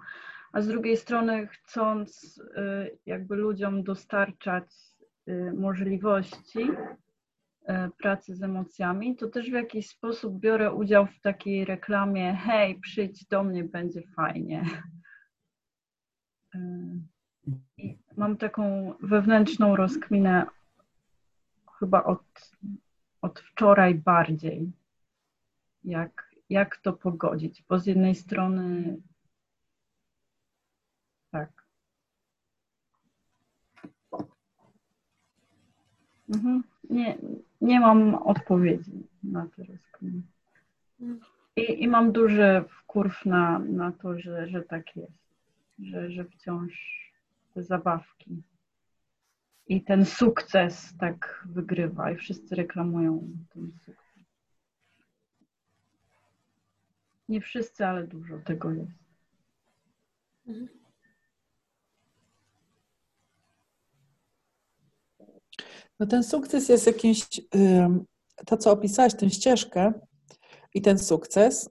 a 0.51 0.61
z 0.61 0.67
drugiej 0.67 0.97
strony 0.97 1.47
chcąc 1.47 2.37
y, 2.37 2.97
jakby 3.05 3.35
ludziom 3.35 3.83
dostarczać 3.83 4.65
y, 5.27 5.53
możliwości 5.53 6.71
pracy 8.01 8.35
z 8.35 8.43
emocjami, 8.43 9.15
to 9.15 9.27
też 9.27 9.49
w 9.49 9.53
jakiś 9.53 9.89
sposób 9.89 10.39
biorę 10.39 10.73
udział 10.73 11.07
w 11.07 11.21
takiej 11.21 11.65
reklamie: 11.65 12.35
hej, 12.35 12.79
przyjdź 12.79 13.25
do 13.25 13.43
mnie, 13.43 13.63
będzie 13.63 14.01
fajnie. 14.15 14.65
I 17.77 17.97
mam 18.17 18.37
taką 18.37 18.93
wewnętrzną 19.01 19.75
rozkminę 19.75 20.45
chyba 21.79 22.03
od, 22.03 22.51
od 23.21 23.39
wczoraj 23.39 23.95
bardziej, 23.95 24.71
jak 25.83 26.29
jak 26.49 26.77
to 26.77 26.93
pogodzić, 26.93 27.63
bo 27.69 27.79
z 27.79 27.85
jednej 27.85 28.15
strony 28.15 28.97
tak. 31.31 31.65
Mhm. 36.29 36.63
Nie, 36.89 37.17
nie 37.61 37.79
mam 37.79 38.15
odpowiedzi 38.15 39.07
na 39.23 39.47
te 39.47 39.63
rozkminy. 39.63 40.21
I, 41.55 41.83
I 41.83 41.87
mam 41.87 42.11
duży 42.11 42.63
wkurw 42.69 43.25
na, 43.25 43.59
na 43.59 43.91
to, 43.91 44.19
że, 44.19 44.47
że 44.47 44.61
tak 44.61 44.95
jest, 44.95 45.35
że, 45.79 46.11
że 46.11 46.25
wciąż 46.25 46.73
te 47.53 47.63
zabawki 47.63 48.41
i 49.67 49.81
ten 49.83 50.05
sukces 50.05 50.97
tak 50.99 51.45
wygrywa 51.45 52.11
i 52.11 52.15
wszyscy 52.15 52.55
reklamują 52.55 53.29
ten 53.53 53.71
sukces. 53.85 54.09
Nie 57.29 57.41
wszyscy, 57.41 57.85
ale 57.85 58.07
dużo 58.07 58.39
tego 58.39 58.71
jest. 58.71 58.99
No 65.99 66.05
ten 66.05 66.23
sukces 66.23 66.69
jest 66.69 66.87
jakimś, 66.87 67.27
to 68.45 68.57
co 68.57 68.71
opisałaś, 68.71 69.13
tę 69.15 69.29
ścieżkę 69.29 69.93
i 70.73 70.81
ten 70.81 70.99
sukces, 70.99 71.69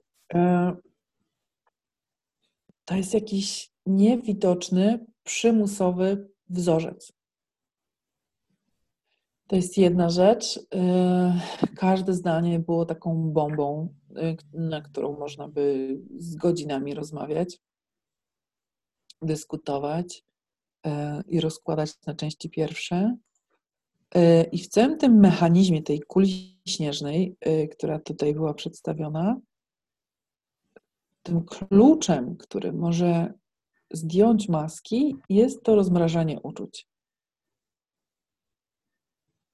to 2.85 2.95
jest 2.95 3.13
jakiś 3.13 3.71
niewidoczny, 3.85 5.05
przymusowy 5.23 6.29
wzorzec. 6.49 7.11
To 9.47 9.55
jest 9.55 9.77
jedna 9.77 10.09
rzecz. 10.09 10.59
Każde 11.75 12.13
zdanie 12.13 12.59
było 12.59 12.85
taką 12.85 13.31
bombą 13.31 13.89
Y, 14.17 14.37
na 14.53 14.81
którą 14.81 15.19
można 15.19 15.47
by 15.47 15.97
z 16.17 16.35
godzinami 16.35 16.93
rozmawiać, 16.93 17.59
dyskutować 19.21 20.23
y, 20.87 20.89
i 21.27 21.41
rozkładać 21.41 21.91
na 22.07 22.15
części 22.15 22.49
pierwsze. 22.49 23.17
Y, 24.15 24.43
I 24.51 24.57
w 24.57 24.67
całym 24.67 24.97
tym 24.97 25.19
mechanizmie 25.19 25.83
tej 25.83 25.99
kuli 25.99 26.59
śnieżnej, 26.67 27.35
która 27.71 27.99
tutaj 27.99 28.33
była 28.33 28.53
przedstawiona, 28.53 29.39
tym 31.23 31.45
kluczem, 31.45 32.37
który 32.37 32.73
może 32.73 33.33
zdjąć 33.91 34.49
maski, 34.49 35.15
jest 35.29 35.63
to 35.63 35.75
rozmrażanie 35.75 36.39
uczuć 36.41 36.89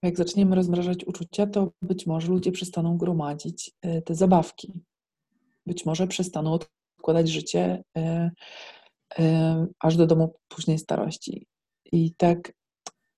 jak 0.05 0.17
zaczniemy 0.17 0.55
rozmrażać 0.55 1.05
uczucia, 1.05 1.47
to 1.47 1.71
być 1.81 2.07
może 2.07 2.27
ludzie 2.27 2.51
przestaną 2.51 2.97
gromadzić 2.97 3.71
e, 3.81 4.01
te 4.01 4.15
zabawki. 4.15 4.73
Być 5.65 5.85
może 5.85 6.07
przestaną 6.07 6.53
odkładać 6.53 7.29
życie 7.29 7.83
aż 9.79 9.97
do 9.97 10.07
domu 10.07 10.33
późnej 10.47 10.79
starości. 10.79 11.47
I 11.91 12.13
tak 12.15 12.53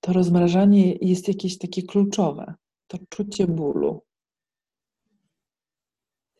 to 0.08 0.13
rozmrażanie 0.13 0.93
jest 1.02 1.28
jakieś 1.28 1.58
takie 1.58 1.84
kluczowe. 1.84 2.54
To 2.88 2.98
czucie 3.10 3.48
bólu, 3.48 4.04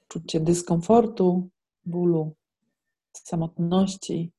czucie 0.08 0.40
dyskomfortu, 0.40 1.50
bólu, 1.86 2.36
samotności, 3.14 4.32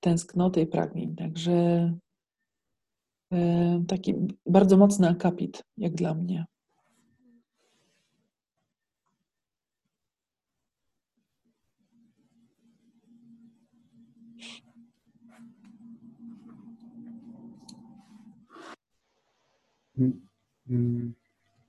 tęsknoty 0.00 0.60
i 0.60 0.66
pragnień. 0.66 1.16
Także 1.16 1.92
taki 3.88 4.14
bardzo 4.46 4.76
mocny 4.76 5.08
akapit, 5.08 5.62
jak 5.76 5.94
dla 5.94 6.14
mnie. 6.14 6.46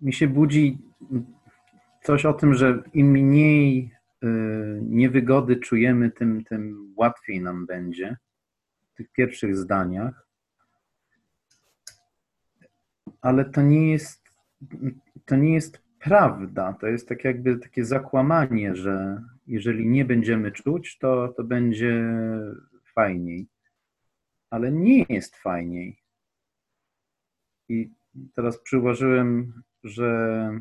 Mi 0.01 0.13
się 0.13 0.27
budzi 0.27 0.77
coś 2.03 2.25
o 2.25 2.33
tym, 2.33 2.53
że 2.53 2.83
im 2.93 3.11
mniej 3.11 3.91
y, 4.23 4.27
niewygody 4.81 5.55
czujemy, 5.55 6.11
tym, 6.11 6.43
tym 6.43 6.93
łatwiej 6.97 7.41
nam 7.41 7.65
będzie 7.65 8.17
w 8.93 8.97
tych 8.97 9.11
pierwszych 9.11 9.57
zdaniach 9.57 10.29
ale 13.21 13.45
to 13.45 13.61
nie 13.61 13.91
jest, 13.91 14.23
to 15.25 15.35
nie 15.35 15.53
jest 15.53 15.81
prawda. 15.99 16.73
To 16.73 16.87
jest 16.87 17.09
tak 17.09 17.23
jakby 17.23 17.57
takie 17.57 17.85
zakłamanie, 17.85 18.75
że 18.75 19.23
jeżeli 19.47 19.87
nie 19.87 20.05
będziemy 20.05 20.51
czuć, 20.51 20.97
to, 20.97 21.27
to 21.27 21.43
będzie 21.43 22.03
fajniej. 22.95 23.47
Ale 24.49 24.71
nie 24.71 25.05
jest 25.09 25.35
fajniej. 25.35 25.97
I 27.69 27.89
teraz 28.35 28.57
przyłożyłem, 28.57 29.53
że, 29.83 30.51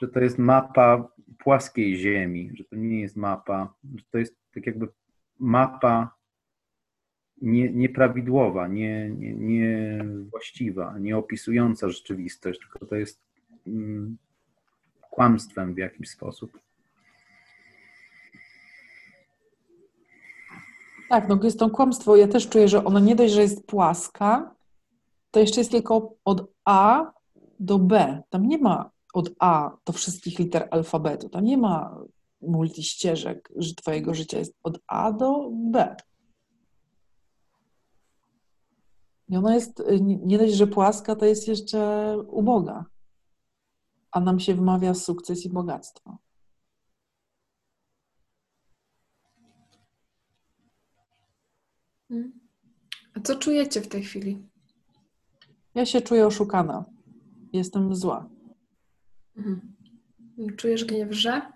że 0.00 0.08
to 0.08 0.20
jest 0.20 0.38
mapa 0.38 1.08
płaskiej 1.38 1.96
Ziemi, 1.96 2.50
że 2.54 2.64
to 2.64 2.76
nie 2.76 3.00
jest 3.00 3.16
mapa, 3.16 3.74
że 3.94 4.04
to 4.10 4.18
jest 4.18 4.36
tak 4.54 4.66
jakby 4.66 4.88
mapa 5.40 6.14
nie, 7.42 7.72
nieprawidłowa, 7.72 8.68
nie, 8.68 9.10
nie, 9.10 9.34
niewłaściwa, 9.34 10.98
nie 10.98 11.16
opisująca 11.16 11.88
rzeczywistość, 11.88 12.60
tylko 12.60 12.86
to 12.86 12.96
jest 12.96 13.20
mm, 13.66 14.16
kłamstwem 15.10 15.74
w 15.74 15.78
jakiś 15.78 16.10
sposób. 16.10 16.58
Tak, 21.12 21.28
no 21.28 21.38
jest 21.42 21.58
to 21.58 21.70
kłamstwo. 21.70 22.16
Ja 22.16 22.28
też 22.28 22.48
czuję, 22.48 22.68
że 22.68 22.84
ona 22.84 23.00
nie 23.00 23.16
dość, 23.16 23.32
że 23.34 23.42
jest 23.42 23.66
płaska, 23.66 24.54
to 25.30 25.40
jeszcze 25.40 25.60
jest 25.60 25.70
tylko 25.70 26.14
od 26.24 26.52
A 26.64 27.12
do 27.60 27.78
B. 27.78 28.22
Tam 28.30 28.46
nie 28.48 28.58
ma 28.58 28.90
od 29.14 29.30
A 29.38 29.76
do 29.86 29.92
wszystkich 29.92 30.38
liter 30.38 30.68
alfabetu. 30.70 31.28
Tam 31.28 31.44
nie 31.44 31.58
ma 31.58 31.98
multiścieżek, 32.40 33.52
że 33.56 33.74
twojego 33.74 34.14
życia 34.14 34.38
jest 34.38 34.54
od 34.62 34.78
A 34.86 35.12
do 35.12 35.50
B. 35.52 35.96
I 39.28 39.36
ona 39.36 39.54
jest, 39.54 39.80
y, 39.80 40.00
nie 40.00 40.38
dość, 40.38 40.54
że 40.54 40.66
płaska, 40.66 41.16
to 41.16 41.24
jest 41.24 41.48
jeszcze 41.48 42.16
uboga. 42.26 42.84
A 44.12 44.20
nam 44.20 44.40
się 44.40 44.54
wmawia 44.54 44.94
sukces 44.94 45.44
i 45.44 45.48
bogactwo. 45.48 46.18
A 53.14 53.20
co 53.20 53.36
czujecie 53.36 53.80
w 53.80 53.88
tej 53.88 54.02
chwili? 54.02 54.38
Ja 55.74 55.86
się 55.86 56.00
czuję 56.00 56.26
oszukana. 56.26 56.84
Jestem 57.52 57.94
zła. 57.94 58.30
Mhm. 59.36 59.72
Czujesz 60.56 60.84
gniew, 60.84 61.12
że? 61.12 61.52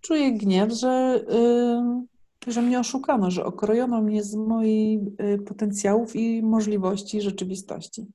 Czuję 0.00 0.32
gniew, 0.32 0.72
że, 0.72 1.24
yy, 2.46 2.52
że 2.52 2.62
mnie 2.62 2.80
oszukano, 2.80 3.30
że 3.30 3.44
okrojono 3.44 4.02
mnie 4.02 4.22
z 4.22 4.34
moich 4.34 5.00
yy, 5.18 5.38
potencjałów 5.38 6.16
i 6.16 6.42
możliwości 6.42 7.20
rzeczywistości. 7.20 8.06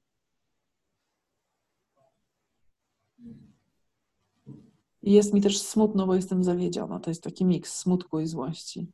I 5.02 5.12
jest 5.12 5.34
mi 5.34 5.42
też 5.42 5.62
smutno, 5.62 6.08
bo 6.08 6.16
jestem 6.16 6.44
zawiedziona. 6.44 7.00
To 7.00 7.10
jest 7.12 7.24
taki 7.24 7.46
miks 7.46 7.76
smutku 7.76 8.20
i 8.20 8.28
złości. 8.28 8.88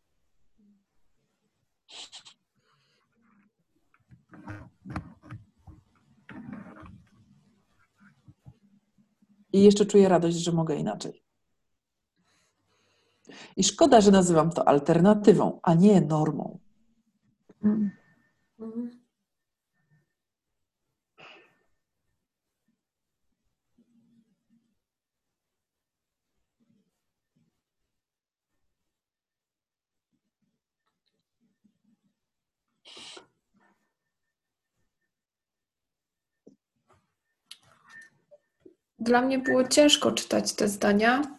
I 9.54 9.63
jeszcze 9.63 9.86
czuję 9.86 10.10
radość, 10.10 10.38
że 10.38 10.52
mogę 10.52 10.75
inaczej. 10.75 11.23
I 13.58 13.63
szkoda, 13.63 14.02
że 14.02 14.12
nazywam 14.12 14.52
to 14.52 14.67
alternatywą, 14.67 15.60
a 15.63 15.73
nie 15.73 16.02
normą. 16.02 16.60
Mm. 17.63 17.91
Dla 38.99 39.21
mnie 39.21 39.39
było 39.39 39.67
ciężko 39.67 40.12
czytać 40.12 40.53
te 40.53 40.67
zdania, 40.67 41.38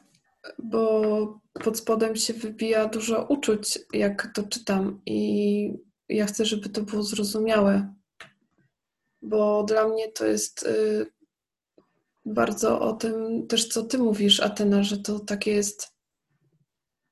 bo 0.58 1.40
pod 1.64 1.78
spodem 1.78 2.16
się 2.16 2.32
wybija 2.32 2.86
dużo 2.86 3.26
uczuć, 3.28 3.78
jak 3.92 4.32
to 4.34 4.42
czytam, 4.42 5.02
i 5.06 5.72
ja 6.08 6.26
chcę, 6.26 6.44
żeby 6.44 6.68
to 6.68 6.82
było 6.82 7.02
zrozumiałe, 7.02 7.94
bo 9.22 9.64
dla 9.64 9.88
mnie 9.88 10.12
to 10.12 10.26
jest 10.26 10.62
y, 10.62 11.06
bardzo 12.24 12.80
o 12.80 12.92
tym 12.92 13.46
też, 13.46 13.68
co 13.68 13.82
ty 13.82 13.98
mówisz, 13.98 14.40
Atena, 14.40 14.82
że 14.82 14.98
to 14.98 15.18
takie 15.18 15.50
jest 15.52 15.94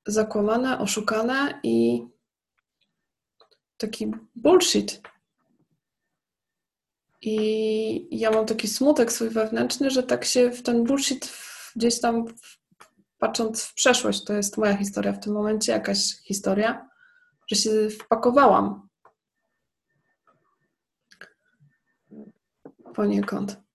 zakłamane, 0.07 0.79
oszukane 0.79 1.61
i 1.63 2.07
taki 3.77 4.13
bullshit. 4.35 5.03
I 7.21 8.19
ja 8.19 8.31
mam 8.31 8.47
taki 8.47 8.69
smutek 8.69 9.13
swój 9.13 9.29
wewnętrzny, 9.29 9.91
że 9.91 10.03
tak 10.03 10.25
się 10.25 10.51
w 10.51 10.63
ten 10.63 10.85
bullshit 10.85 11.33
gdzieś 11.77 12.01
tam 12.01 12.25
patrząc 13.19 13.65
w 13.65 13.75
przeszłość, 13.75 14.25
to 14.25 14.33
jest 14.33 14.59
moja 14.59 14.77
historia 14.77 15.13
w 15.13 15.21
tym 15.21 15.33
momencie, 15.33 15.73
jakaś 15.73 16.15
historia, 16.25 16.89
że 17.47 17.57
się 17.57 17.71
wpakowałam 17.91 18.89
poniekąd. 22.95 23.68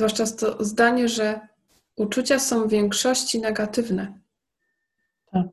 Zwłaszcza 0.00 0.26
to 0.26 0.64
zdanie, 0.64 1.08
że 1.08 1.40
uczucia 1.96 2.38
są 2.38 2.68
w 2.68 2.70
większości 2.70 3.40
negatywne. 3.40 4.20
Tak. 5.32 5.46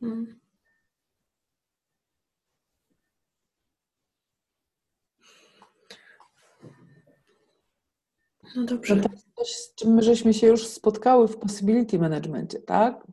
Hmm. 0.00 0.40
No 8.56 8.64
dobrze. 8.64 8.96
No 8.96 9.02
to 9.02 9.08
jest 9.12 9.26
coś, 9.36 9.48
z 9.48 9.74
czym 9.74 9.94
my 9.94 10.02
żeśmy 10.02 10.34
się 10.34 10.46
już 10.46 10.66
spotkały 10.66 11.28
w 11.28 11.36
possibility 11.36 11.98
managementie, 11.98 12.60
tak? 12.60 13.06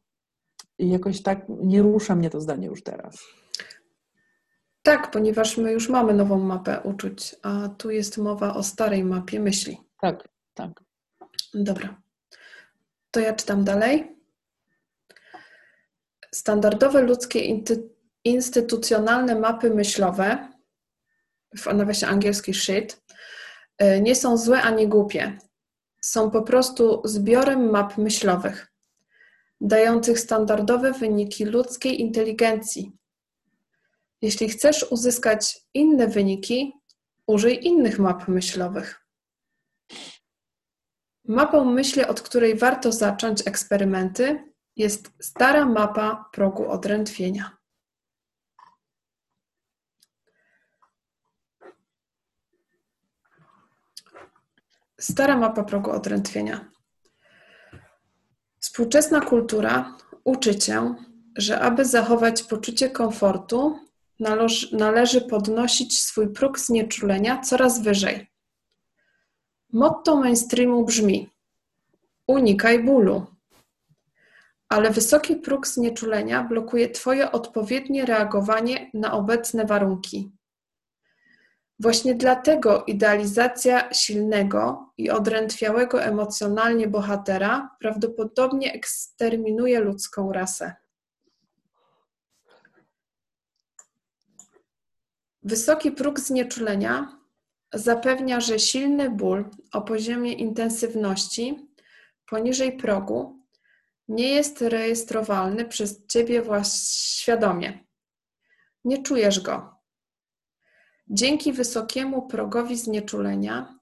I 0.80 0.90
jakoś 0.90 1.22
tak 1.22 1.46
nie 1.50 1.82
rusza 1.82 2.16
mnie 2.16 2.30
to 2.30 2.42
zdanie 2.42 2.68
już 2.68 2.84
teraz. 2.84 3.45
Tak, 4.86 5.12
ponieważ 5.12 5.58
my 5.58 5.72
już 5.72 5.90
mamy 5.90 6.14
nową 6.14 6.40
mapę 6.40 6.82
uczuć, 6.84 7.36
a 7.42 7.70
tu 7.78 7.92
jest 7.92 8.18
mowa 8.18 8.54
o 8.54 8.64
starej 8.64 9.04
mapie 9.04 9.40
myśli. 9.40 9.78
Tak, 10.02 10.28
tak. 10.54 10.72
Dobra. 11.54 12.02
To 13.12 13.20
ja 13.20 13.34
czytam 13.34 13.64
dalej. 13.64 14.16
Standardowe 16.34 17.02
ludzkie 17.02 17.40
instytucjonalne 18.24 19.36
mapy 19.36 19.70
myślowe, 19.70 20.48
w 21.58 21.66
nawiasie 21.74 22.08
angielski 22.08 22.54
shit, 22.54 23.02
y, 23.82 24.02
nie 24.02 24.16
są 24.16 24.38
złe 24.38 24.62
ani 24.62 24.88
głupie. 24.88 25.38
Są 26.02 26.32
po 26.32 26.42
prostu 26.42 27.02
zbiorem 27.06 27.70
map 27.70 27.98
myślowych, 27.98 28.72
dających 29.62 30.20
standardowe 30.20 30.92
wyniki 30.92 31.46
ludzkiej 31.46 32.02
inteligencji, 32.02 32.92
jeśli 34.26 34.50
chcesz 34.50 34.86
uzyskać 34.92 35.60
inne 35.74 36.08
wyniki, 36.08 36.74
użyj 37.28 37.66
innych 37.68 38.00
map 38.00 38.28
myślowych. 38.28 39.08
Mapą 41.28 41.66
myśli, 41.66 42.06
od 42.06 42.22
której 42.22 42.58
warto 42.58 42.92
zacząć 42.92 43.48
eksperymenty, 43.48 44.54
jest 44.76 45.12
stara 45.22 45.66
mapa 45.66 46.30
progu 46.32 46.70
odrętwienia. 46.70 47.58
Stara 55.00 55.38
mapa 55.38 55.64
progu 55.64 55.92
odrętwienia. 55.92 56.72
Współczesna 58.60 59.22
kultura 59.22 59.98
uczy 60.24 60.56
cię, 60.56 60.96
że 61.38 61.60
aby 61.60 61.86
zachować 61.86 62.44
poczucie 62.44 62.90
komfortu, 62.90 63.85
należy 64.72 65.22
podnosić 65.22 66.00
swój 66.00 66.34
próg 66.34 66.60
znieczulenia 66.60 67.42
coraz 67.42 67.82
wyżej. 67.82 68.28
Motto 69.74 70.16
mainstreamu 70.16 70.86
brzmi: 70.86 71.30
unikaj 72.28 72.84
bólu. 72.84 73.26
Ale 74.70 74.92
wysoki 74.92 75.36
próg 75.36 75.68
znieczulenia 75.68 76.44
blokuje 76.44 76.90
Twoje 76.90 77.32
odpowiednie 77.32 78.06
reagowanie 78.06 78.90
na 78.94 79.14
obecne 79.14 79.66
warunki. 79.66 80.32
Właśnie 81.80 82.16
dlatego 82.16 82.84
idealizacja 82.88 83.94
silnego 83.94 84.94
i 84.98 85.10
odrętwiałego 85.10 86.04
emocjonalnie 86.04 86.88
bohatera 86.88 87.76
prawdopodobnie 87.80 88.74
eksterminuje 88.74 89.80
ludzką 89.80 90.32
rasę. 90.34 90.76
Wysoki 95.46 95.92
próg 95.92 96.20
znieczulenia 96.20 97.20
zapewnia, 97.74 98.40
że 98.42 98.60
silny 98.60 99.10
ból 99.10 99.50
o 99.74 99.82
poziomie 99.82 100.34
intensywności 100.34 101.70
poniżej 102.26 102.78
progu 102.78 103.46
nie 104.08 104.30
jest 104.30 104.62
rejestrowalny 104.62 105.66
przez 105.66 106.06
Ciebie 106.08 106.44
świadomie. 107.18 107.86
Nie 108.84 109.04
czujesz 109.04 109.40
go. 109.40 109.76
Dzięki 111.08 111.54
wysokiemu 111.54 112.28
progowi 112.28 112.78
znieczulenia 112.78 113.80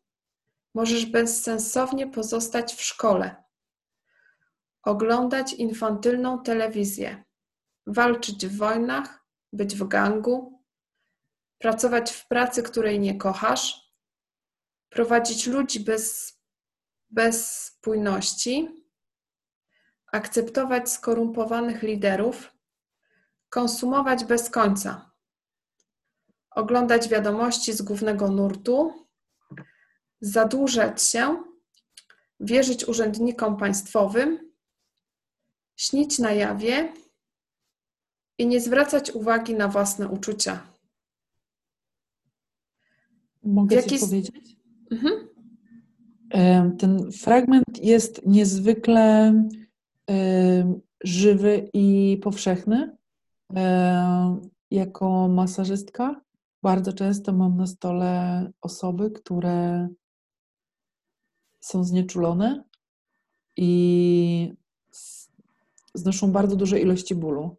możesz 0.76 1.06
bezsensownie 1.06 2.08
pozostać 2.08 2.73
w 2.73 2.82
szkole, 2.82 3.43
oglądać 4.84 5.54
infantylną 5.54 6.43
telewizję, 6.43 7.23
walczyć 7.88 8.47
w 8.47 8.58
wojnach, 8.58 9.26
być 9.54 9.76
w 9.76 9.88
gangu, 9.88 10.52
pracować 11.63 12.12
w 12.12 12.28
pracy, 12.28 12.63
której 12.63 12.99
nie 12.99 13.17
kochasz, 13.17 13.93
prowadzić 14.89 15.47
ludzi 15.47 15.80
bez, 15.80 16.34
bez 17.10 17.63
spójności, 17.65 18.86
akceptować 20.12 20.91
skorumpowanych 20.91 21.84
liderów, 21.84 22.52
konsumować 23.49 24.26
bez 24.26 24.49
końca, 24.49 25.12
oglądać 26.52 27.10
wiadomości 27.10 27.73
z 27.73 27.82
głównego 27.82 28.28
nurtu, 28.28 29.08
zadłużać 30.21 31.04
się, 31.04 31.43
wierzyć 32.39 32.88
urzędnikom 32.88 33.58
państwowym, 33.58 34.52
śnić 35.76 36.19
na 36.19 36.32
jawie, 36.32 36.93
i 38.38 38.47
nie 38.47 38.62
zwracać 38.62 39.12
uwagi 39.12 39.56
na 39.56 39.67
własne 39.67 40.08
uczucia. 40.08 40.72
Mogę 43.43 43.75
jaki... 43.75 43.89
coś 43.89 44.10
powiedzieć? 44.10 44.58
Mhm. 44.91 45.27
Ten 46.77 47.12
fragment 47.12 47.84
jest 47.84 48.25
niezwykle 48.25 49.34
żywy 51.03 51.69
i 51.73 52.19
powszechny. 52.23 52.97
Jako 54.71 55.27
masażystka 55.27 56.21
bardzo 56.63 56.93
często 56.93 57.34
mam 57.34 57.58
na 57.58 57.67
stole 57.67 58.51
osoby, 58.62 59.12
które 59.12 59.88
są 61.60 61.84
znieczulone 61.84 62.63
i 63.58 64.53
znoszą 65.93 66.32
bardzo 66.32 66.56
duże 66.56 66.79
ilości 66.79 67.15
bólu 67.15 67.58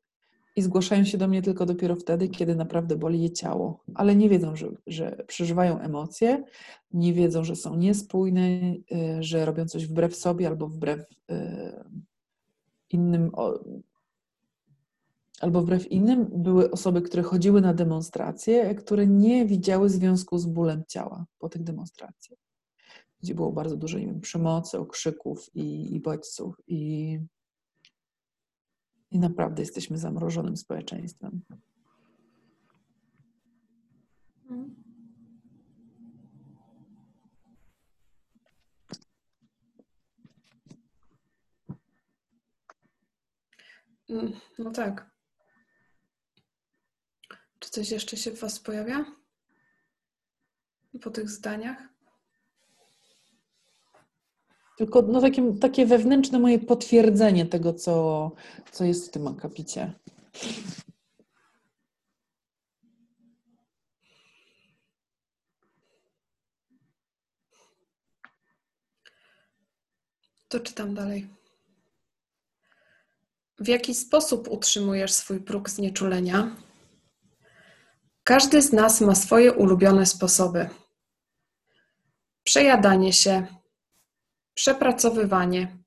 i 0.56 0.62
zgłaszają 0.62 1.04
się 1.04 1.18
do 1.18 1.28
mnie 1.28 1.42
tylko 1.42 1.66
dopiero 1.66 1.96
wtedy, 1.96 2.28
kiedy 2.28 2.54
naprawdę 2.56 2.96
boli 2.96 3.22
je 3.22 3.30
ciało, 3.30 3.84
ale 3.94 4.16
nie 4.16 4.28
wiedzą, 4.28 4.56
że, 4.56 4.68
że 4.86 5.24
przeżywają 5.26 5.78
emocje, 5.78 6.44
nie 6.92 7.12
wiedzą, 7.12 7.44
że 7.44 7.56
są 7.56 7.76
niespójne, 7.76 8.40
y, 8.40 8.76
że 9.20 9.44
robią 9.44 9.66
coś 9.66 9.86
wbrew 9.86 10.16
sobie 10.16 10.46
albo 10.46 10.68
wbrew 10.68 11.00
y, 11.00 11.34
innym. 12.90 13.30
Albo 15.40 15.62
wbrew 15.62 15.92
innym 15.92 16.26
były 16.32 16.70
osoby, 16.70 17.02
które 17.02 17.22
chodziły 17.22 17.60
na 17.60 17.74
demonstracje, 17.74 18.74
które 18.74 19.06
nie 19.06 19.46
widziały 19.46 19.88
związku 19.88 20.38
z 20.38 20.46
bólem 20.46 20.82
ciała 20.88 21.26
po 21.38 21.48
tych 21.48 21.62
demonstracjach, 21.62 22.38
gdzie 23.22 23.34
było 23.34 23.52
bardzo 23.52 23.76
dużo 23.76 23.98
wiem, 23.98 24.20
przemocy, 24.20 24.78
okrzyków 24.78 25.50
i, 25.54 25.94
i 25.94 26.00
bodźców. 26.00 26.56
I 26.66 27.18
i 29.10 29.18
naprawdę 29.18 29.62
jesteśmy 29.62 29.98
zamrożonym 29.98 30.56
społeczeństwem. 30.56 31.40
Mm, 44.08 44.32
no 44.58 44.70
tak. 44.70 45.10
Czy 47.58 47.70
coś 47.70 47.90
jeszcze 47.90 48.16
się 48.16 48.30
w 48.30 48.40
Was 48.40 48.60
pojawia? 48.60 49.04
Po 51.02 51.10
tych 51.10 51.30
zdaniach? 51.30 51.93
Tylko 54.76 55.02
no, 55.02 55.20
takie, 55.20 55.52
takie 55.60 55.86
wewnętrzne 55.86 56.38
moje 56.38 56.58
potwierdzenie 56.58 57.46
tego, 57.46 57.74
co, 57.74 58.30
co 58.72 58.84
jest 58.84 59.08
w 59.08 59.10
tym 59.10 59.26
akapicie. 59.26 59.92
To 70.48 70.60
czytam 70.60 70.94
dalej. 70.94 71.28
W 73.58 73.68
jaki 73.68 73.94
sposób 73.94 74.48
utrzymujesz 74.48 75.12
swój 75.12 75.40
próg 75.40 75.70
znieczulenia? 75.70 76.56
Każdy 78.24 78.62
z 78.62 78.72
nas 78.72 79.00
ma 79.00 79.14
swoje 79.14 79.52
ulubione 79.52 80.06
sposoby. 80.06 80.68
Przejadanie 82.44 83.12
się, 83.12 83.46
przepracowywanie, 84.54 85.78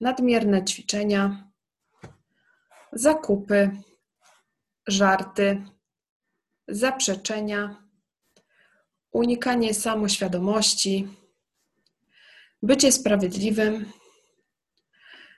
nadmierne 0.00 0.64
ćwiczenia, 0.64 1.50
zakupy, 2.92 3.70
żarty, 4.86 5.62
zaprzeczenia, 6.68 7.84
unikanie 9.12 9.74
samoświadomości, 9.74 11.08
bycie 12.62 12.92
sprawiedliwym, 12.92 13.92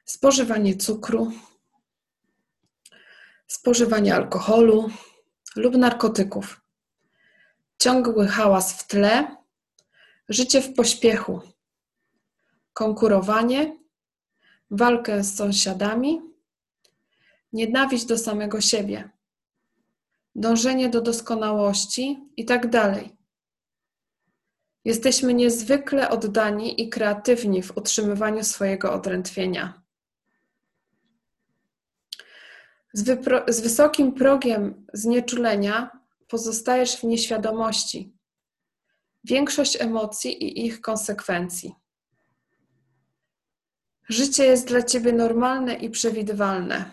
spożywanie 0.05 0.77
cukru, 0.77 1.33
spożywanie 3.47 4.15
alkoholu 4.15 4.91
lub 5.57 5.77
narkotyków, 5.77 6.61
ciągły 7.79 8.29
hałas 8.29 8.73
w 8.73 8.87
tle, 8.87 9.37
życie 10.29 10.63
w 10.63 10.75
pośpiechu 10.75 11.54
konkurowanie, 12.75 13.79
walkę 14.71 15.25
z 15.25 15.37
sąsiadami, 15.37 16.21
nienawiść 17.53 18.05
do 18.05 18.19
samego 18.19 18.61
siebie, 18.61 19.11
dążenie 20.35 20.89
do 20.89 21.01
doskonałości 21.01 22.29
itd. 22.37 22.69
Tak 22.71 23.15
Jesteśmy 24.85 25.35
niezwykle 25.35 26.11
oddani 26.11 26.83
i 26.83 26.89
kreatywni 26.89 27.63
w 27.63 27.77
utrzymywaniu 27.77 28.45
swojego 28.45 28.93
odrętwienia. 28.93 29.83
Z, 32.93 33.25
z 33.49 33.61
wysokim 33.61 34.13
progiem 34.13 34.87
znieczulenia 34.93 36.01
pozostajesz 36.29 36.97
w 36.97 37.05
nieświadomości. 37.05 38.13
Większość 39.25 39.81
emocji 39.81 40.45
i 40.45 40.67
ich 40.67 40.81
konsekwencji. 40.81 41.75
Życie 44.09 44.45
jest 44.45 44.69
dla 44.69 44.83
ciebie 44.83 45.13
normalne 45.13 45.75
i 45.75 45.91
przewidywalne. 45.91 46.85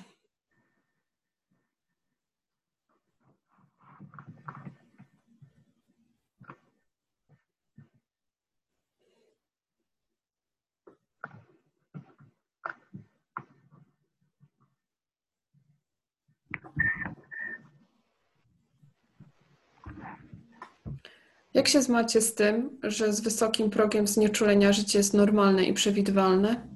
Jak 21.54 21.68
się 21.68 21.82
zmacie 21.82 22.22
z 22.22 22.36
tym, 22.36 22.80
że 22.84 23.14
z 23.14 23.22
wysokim 23.22 23.70
progiem 23.70 24.08
znieczulenia 24.08 24.74
życie 24.74 24.98
jest 24.98 25.14
normalne 25.14 25.64
i 25.64 25.74
przewidywalne? 25.74 26.68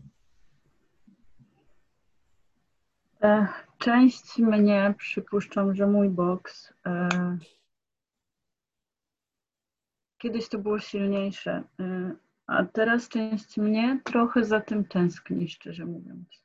E, 3.15 3.15
część 3.78 4.38
mnie, 4.38 4.94
przypuszczam, 4.98 5.76
że 5.76 5.88
mój 5.88 6.10
boks. 6.10 6.74
E, 6.86 7.10
kiedyś 10.18 10.50
to 10.50 10.58
było 10.58 10.80
silniejsze, 10.80 11.64
e, 11.80 12.16
a 12.48 12.66
teraz 12.66 13.10
część 13.10 13.58
mnie 13.58 14.02
trochę 14.04 14.44
za 14.44 14.62
tym 14.62 14.86
tęskni, 14.86 15.50
szczerze 15.50 15.86
mówiąc. 15.86 16.44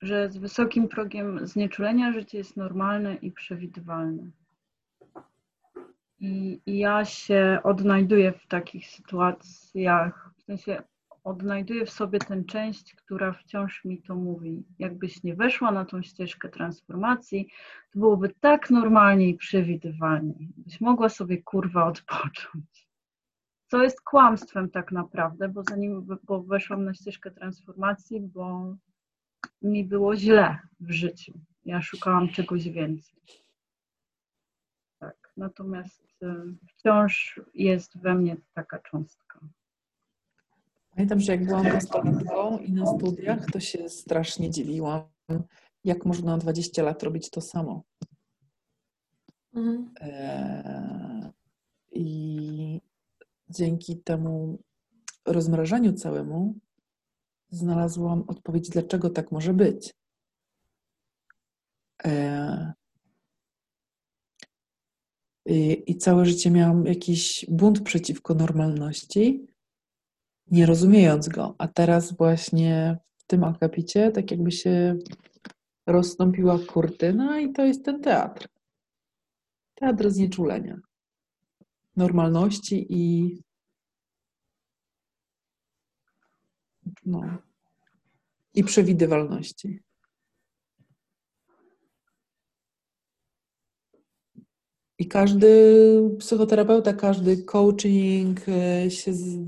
Że 0.00 0.30
z 0.30 0.36
wysokim 0.36 0.88
progiem 0.88 1.46
znieczulenia 1.46 2.12
życie 2.12 2.38
jest 2.38 2.56
normalne 2.56 3.14
i 3.14 3.32
przewidywalne. 3.32 4.30
I, 6.20 6.60
I, 6.66 6.78
ja 6.78 7.04
się 7.04 7.58
odnajduję 7.64 8.32
w 8.32 8.46
takich 8.46 8.86
sytuacjach, 8.86 10.30
w 10.36 10.42
sensie 10.42 10.82
odnajduję 11.24 11.86
w 11.86 11.90
sobie 11.90 12.18
tę 12.18 12.44
część, 12.44 12.94
która 12.94 13.32
wciąż 13.32 13.84
mi 13.84 14.02
to 14.02 14.14
mówi. 14.14 14.64
Jakbyś 14.78 15.22
nie 15.22 15.34
weszła 15.34 15.72
na 15.72 15.84
tą 15.84 16.02
ścieżkę 16.02 16.48
transformacji, 16.48 17.48
to 17.92 17.98
byłoby 17.98 18.34
tak 18.40 18.70
normalnie 18.70 19.28
i 19.28 19.34
przewidywalnie. 19.34 20.34
Byś 20.56 20.80
mogła 20.80 21.08
sobie 21.08 21.42
kurwa 21.42 21.86
odpocząć. 21.86 22.88
Co 23.66 23.82
jest 23.82 24.00
kłamstwem 24.00 24.70
tak 24.70 24.92
naprawdę, 24.92 25.48
bo 25.48 25.62
zanim 25.62 26.06
bo 26.22 26.42
weszłam 26.42 26.84
na 26.84 26.94
ścieżkę 26.94 27.30
transformacji, 27.30 28.20
bo 28.20 28.76
mi 29.62 29.84
było 29.84 30.16
źle 30.16 30.58
w 30.80 30.90
życiu. 30.90 31.40
Ja 31.64 31.82
szukałam 31.82 32.28
czegoś 32.28 32.68
więcej. 32.68 33.20
Tak, 34.98 35.32
natomiast 35.36 36.22
y, 36.22 36.26
wciąż 36.68 37.40
jest 37.54 37.98
we 37.98 38.14
mnie 38.14 38.36
taka 38.54 38.78
cząstka. 38.78 39.40
Pamiętam, 40.94 41.20
że 41.20 41.32
jak 41.32 41.46
byłam 41.46 41.62
nastolatką 41.62 42.58
i 42.58 42.72
na 42.72 42.86
studiach, 42.86 43.50
to 43.50 43.60
się 43.60 43.88
strasznie 43.88 44.50
dziwiłam, 44.50 45.02
jak 45.84 46.06
można 46.06 46.38
20 46.38 46.82
lat 46.82 47.02
robić 47.02 47.30
to 47.30 47.40
samo. 47.40 47.82
Mhm. 49.54 49.94
E, 50.00 51.32
I 51.92 52.80
dzięki 53.48 53.96
temu 53.96 54.58
rozmrażaniu 55.26 55.92
całemu 55.92 56.54
znalazłam 57.50 58.24
odpowiedź, 58.26 58.70
dlaczego 58.70 59.10
tak 59.10 59.32
może 59.32 59.54
być. 59.54 59.94
E, 62.04 62.72
i, 65.46 65.84
I 65.86 65.96
całe 65.96 66.26
życie 66.26 66.50
miałam 66.50 66.86
jakiś 66.86 67.46
bunt 67.48 67.80
przeciwko 67.80 68.34
normalności, 68.34 69.46
nie 70.50 70.66
rozumiejąc 70.66 71.28
go. 71.28 71.54
A 71.58 71.68
teraz 71.68 72.16
właśnie 72.16 72.98
w 73.16 73.24
tym 73.24 73.44
akapicie, 73.44 74.10
tak 74.10 74.30
jakby 74.30 74.52
się 74.52 74.96
rozstąpiła 75.86 76.58
kurtyna 76.58 77.40
i 77.40 77.52
to 77.52 77.64
jest 77.64 77.84
ten 77.84 78.00
teatr. 78.00 78.48
Teatr 79.74 80.10
znieczulenia, 80.10 80.76
normalności 81.96 82.86
i 82.88 83.34
no, 87.06 87.20
i 88.54 88.64
przewidywalności. 88.64 89.80
I 94.98 95.08
każdy 95.08 95.46
psychoterapeuta, 96.18 96.92
każdy 96.92 97.42
coaching 97.42 98.40
e, 98.48 98.90
się 98.90 99.14
z, 99.14 99.46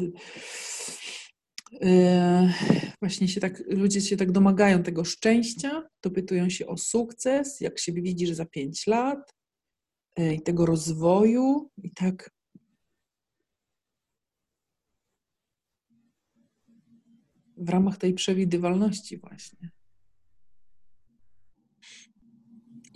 właśnie 3.00 3.28
się 3.28 3.40
tak, 3.40 3.62
ludzie 3.66 4.00
się 4.00 4.16
tak 4.16 4.32
domagają 4.32 4.82
tego 4.82 5.04
szczęścia, 5.04 5.88
dopytują 6.02 6.50
się 6.50 6.66
o 6.66 6.76
sukces, 6.76 7.60
jak 7.60 7.78
się 7.78 7.92
widzisz 7.92 8.30
za 8.30 8.44
pięć 8.44 8.86
lat 8.86 9.30
e, 10.16 10.34
i 10.34 10.42
tego 10.42 10.66
rozwoju 10.66 11.70
i 11.82 11.90
tak 11.90 12.30
w 17.56 17.68
ramach 17.68 17.96
tej 17.98 18.14
przewidywalności 18.14 19.18
właśnie 19.18 19.70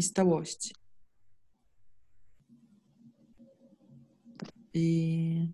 i 0.01 0.03
stałości. 0.03 0.75
I 4.75 5.53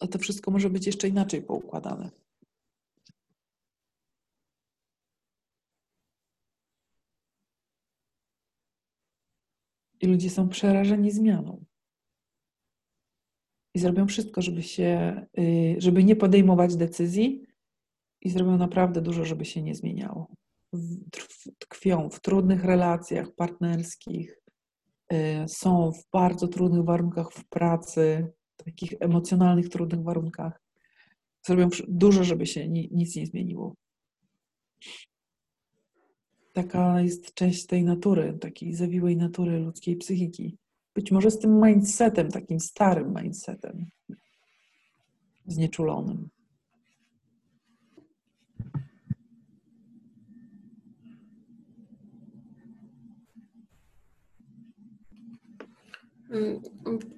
a, 0.00 0.06
to 0.06 0.18
wszystko 0.18 0.50
może 0.50 0.70
być 0.70 0.86
jeszcze 0.86 1.08
inaczej 1.08 1.42
poukładane. 1.42 2.10
I 10.00 10.06
ludzie 10.06 10.30
są 10.30 10.48
przerażeni 10.48 11.10
zmianą. 11.10 11.64
I 13.74 13.78
zrobią 13.78 14.06
wszystko, 14.06 14.42
żeby 14.42 14.62
się, 14.62 15.20
y, 15.38 15.76
żeby 15.78 16.04
nie 16.04 16.16
podejmować 16.16 16.76
decyzji 16.76 17.46
i 18.20 18.30
zrobią 18.30 18.58
naprawdę 18.58 19.02
dużo, 19.02 19.24
żeby 19.24 19.44
się 19.44 19.62
nie 19.62 19.74
zmieniało 19.74 20.28
tkwią 21.58 22.10
w 22.10 22.20
trudnych 22.20 22.64
relacjach 22.64 23.34
partnerskich, 23.34 24.40
y, 25.12 25.44
są 25.48 25.92
w 25.92 26.10
bardzo 26.12 26.48
trudnych 26.48 26.84
warunkach 26.84 27.32
w 27.32 27.48
pracy, 27.48 28.32
takich 28.64 28.94
emocjonalnych, 29.00 29.68
trudnych 29.68 30.02
warunkach. 30.02 30.62
Zrobią 31.46 31.68
dużo, 31.88 32.24
żeby 32.24 32.46
się 32.46 32.68
nic 32.68 33.16
nie 33.16 33.26
zmieniło. 33.26 33.74
Taka 36.52 37.00
jest 37.00 37.34
część 37.34 37.66
tej 37.66 37.84
natury, 37.84 38.38
takiej 38.40 38.74
zawiłej 38.74 39.16
natury 39.16 39.58
ludzkiej 39.58 39.96
psychiki. 39.96 40.56
Być 40.94 41.12
może 41.12 41.30
z 41.30 41.38
tym 41.38 41.60
mindsetem, 41.60 42.28
takim 42.28 42.60
starym 42.60 43.14
mindsetem, 43.22 43.86
znieczulonym. 45.46 46.28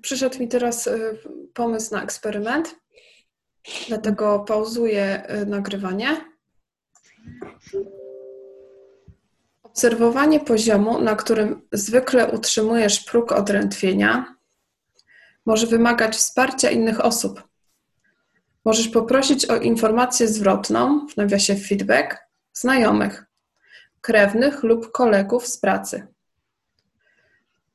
Przyszedł 0.03 0.38
mi 0.38 0.49
teraz 0.49 0.87
y, 0.87 1.18
pomysł 1.55 1.94
na 1.94 2.03
eksperyment, 2.03 2.77
dlatego 3.88 4.38
pauzuję 4.38 5.23
y, 5.42 5.46
nagrywanie. 5.46 6.25
Obserwowanie 9.62 10.40
poziomu, 10.40 11.01
na 11.01 11.16
którym 11.16 11.62
zwykle 11.73 12.33
utrzymujesz 12.33 13.01
próg 13.01 13.33
odrętwienia, 13.33 14.37
może 15.46 15.66
wymagać 15.66 16.16
wsparcia 16.16 16.70
innych 16.70 17.05
osób. 17.05 17.42
Możesz 18.64 18.88
poprosić 18.88 19.46
o 19.46 19.57
informację 19.57 20.29
zwrotną, 20.29 21.07
w 21.09 21.16
nawiasie 21.16 21.57
feedback, 21.57 22.16
znajomych, 22.53 23.27
krewnych 24.01 24.62
lub 24.62 24.92
kolegów 24.92 25.46
z 25.46 25.59
pracy. 25.59 26.07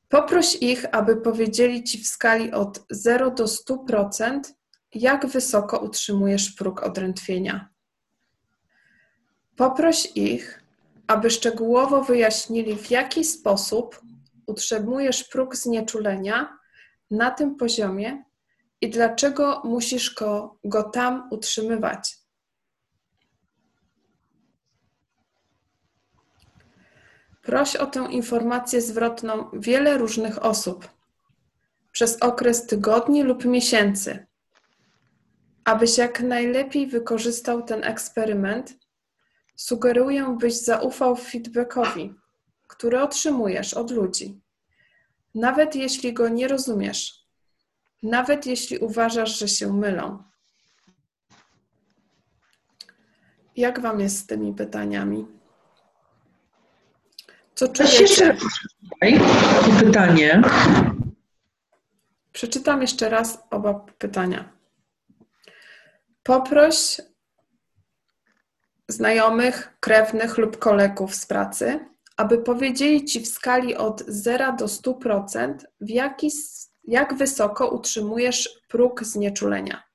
Poproś 0.08 0.54
ich, 0.54 0.94
aby 0.94 1.16
powiedzieli 1.16 1.84
Ci 1.84 1.98
w 1.98 2.06
skali 2.06 2.52
od 2.52 2.84
0 2.90 3.30
do 3.30 3.44
100%, 3.44 4.40
jak 4.94 5.26
wysoko 5.26 5.78
utrzymujesz 5.78 6.50
próg 6.50 6.82
odrętwienia. 6.82 7.68
Poproś 9.56 10.08
ich, 10.14 10.62
aby 11.06 11.30
szczegółowo 11.30 12.04
wyjaśnili, 12.04 12.76
w 12.76 12.90
jaki 12.90 13.24
sposób 13.24 14.00
utrzymujesz 14.46 15.24
próg 15.24 15.56
znieczulenia 15.56 16.58
na 17.10 17.30
tym 17.30 17.56
poziomie 17.56 18.24
i 18.80 18.90
dlaczego 18.90 19.62
musisz 19.64 20.14
go, 20.14 20.58
go 20.64 20.82
tam 20.82 21.28
utrzymywać. 21.30 22.25
Proś 27.46 27.76
o 27.76 27.86
tę 27.86 28.08
informację 28.10 28.80
zwrotną 28.80 29.50
wiele 29.52 29.98
różnych 29.98 30.44
osób 30.44 30.88
przez 31.92 32.22
okres 32.22 32.66
tygodni 32.66 33.22
lub 33.22 33.44
miesięcy. 33.44 34.26
Abyś 35.64 35.98
jak 35.98 36.20
najlepiej 36.20 36.86
wykorzystał 36.86 37.62
ten 37.62 37.84
eksperyment, 37.84 38.74
sugeruję, 39.56 40.36
byś 40.40 40.54
zaufał 40.54 41.16
feedbackowi, 41.16 42.14
który 42.66 43.00
otrzymujesz 43.00 43.74
od 43.74 43.90
ludzi. 43.90 44.40
Nawet 45.34 45.74
jeśli 45.76 46.12
go 46.12 46.28
nie 46.28 46.48
rozumiesz, 46.48 47.26
nawet 48.02 48.46
jeśli 48.46 48.78
uważasz, 48.78 49.38
że 49.38 49.48
się 49.48 49.72
mylą. 49.72 50.22
Jak 53.56 53.80
Wam 53.80 54.00
jest 54.00 54.18
z 54.18 54.26
tymi 54.26 54.54
pytaniami? 54.54 55.36
Co 57.56 57.68
czujecie? 57.68 58.00
Jeszcze 58.02 58.36
pytanie. 59.80 60.42
Przeczytam 62.32 62.82
jeszcze 62.82 63.08
raz 63.08 63.38
oba 63.50 63.74
pytania. 63.74 64.52
Poproś 66.22 67.00
znajomych, 68.88 69.76
krewnych 69.80 70.38
lub 70.38 70.58
kolegów 70.58 71.14
z 71.14 71.26
pracy, 71.26 71.80
aby 72.16 72.38
powiedzieli 72.38 73.04
Ci 73.04 73.20
w 73.20 73.28
skali 73.28 73.76
od 73.76 74.04
0 74.08 74.52
do 74.52 74.66
100%, 74.66 75.54
w 75.80 75.90
jaki, 75.90 76.30
jak 76.84 77.14
wysoko 77.14 77.68
utrzymujesz 77.68 78.48
próg 78.68 79.04
znieczulenia. 79.04 79.85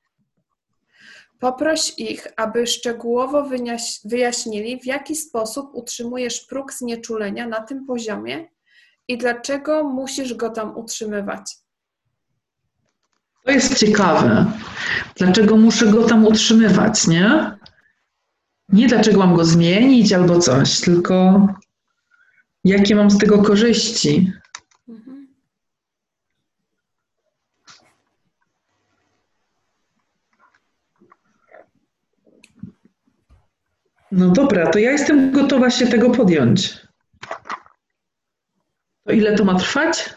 Poproś 1.42 1.94
ich, 1.98 2.28
aby 2.38 2.68
szczegółowo 2.68 3.50
wyjaśnili, 4.06 4.80
w 4.80 4.86
jaki 4.86 5.16
sposób 5.16 5.70
utrzymujesz 5.74 6.42
próg 6.42 6.74
znieczulenia 6.74 7.48
na 7.48 7.62
tym 7.62 7.86
poziomie 7.86 8.50
i 9.08 9.18
dlaczego 9.18 9.84
musisz 9.84 10.34
go 10.34 10.50
tam 10.50 10.78
utrzymywać. 10.78 11.42
To 13.46 13.52
jest 13.52 13.78
ciekawe. 13.78 14.46
Dlaczego 15.16 15.58
muszę 15.58 15.88
go 15.88 16.04
tam 16.04 16.26
utrzymywać, 16.26 17.08
nie? 17.08 17.58
Nie 18.70 18.88
dlaczego 18.88 19.20
mam 19.20 19.36
go 19.36 19.46
zmienić 19.46 20.14
albo 20.14 20.40
coś, 20.40 20.82
tylko 20.82 21.48
jakie 22.64 22.96
mam 22.96 23.12
z 23.12 23.18
tego 23.18 23.42
korzyści. 23.44 24.32
No 34.12 34.30
dobra, 34.30 34.70
to 34.72 34.80
ja 34.80 34.92
jestem 34.92 35.32
gotowa 35.32 35.70
się 35.70 35.88
tego 35.88 36.10
podjąć. 36.10 36.88
To 39.04 39.12
ile 39.12 39.36
to 39.36 39.46
ma 39.46 39.60
trwać? 39.60 40.16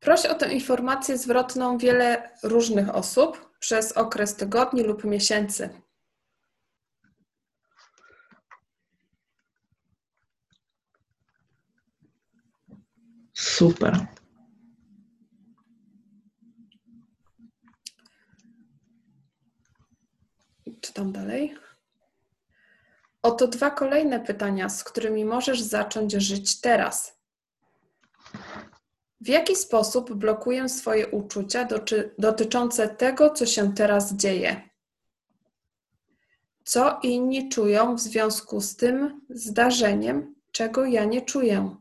Proś 0.00 0.26
o 0.26 0.34
tę 0.34 0.52
informację 0.52 1.18
zwrotną 1.18 1.78
wiele 1.78 2.30
różnych 2.42 2.94
osób 2.94 3.50
przez 3.58 3.92
okres 3.92 4.36
tygodni 4.36 4.82
lub 4.82 5.04
miesięcy. 5.04 5.70
Super. 13.34 14.06
Czytam 20.80 21.12
dalej. 21.12 21.61
Oto 23.22 23.46
dwa 23.48 23.70
kolejne 23.70 24.20
pytania, 24.20 24.68
z 24.68 24.84
którymi 24.84 25.24
możesz 25.24 25.60
zacząć 25.60 26.12
żyć 26.12 26.60
teraz. 26.60 27.18
W 29.20 29.28
jaki 29.28 29.56
sposób 29.56 30.14
blokuję 30.14 30.68
swoje 30.68 31.08
uczucia 31.08 31.68
dotyczące 32.18 32.88
tego, 32.88 33.30
co 33.30 33.46
się 33.46 33.74
teraz 33.74 34.14
dzieje? 34.14 34.68
Co 36.64 37.00
inni 37.02 37.48
czują 37.48 37.94
w 37.96 38.00
związku 38.00 38.60
z 38.60 38.76
tym 38.76 39.20
zdarzeniem, 39.30 40.34
czego 40.52 40.84
ja 40.84 41.04
nie 41.04 41.22
czuję? 41.22 41.76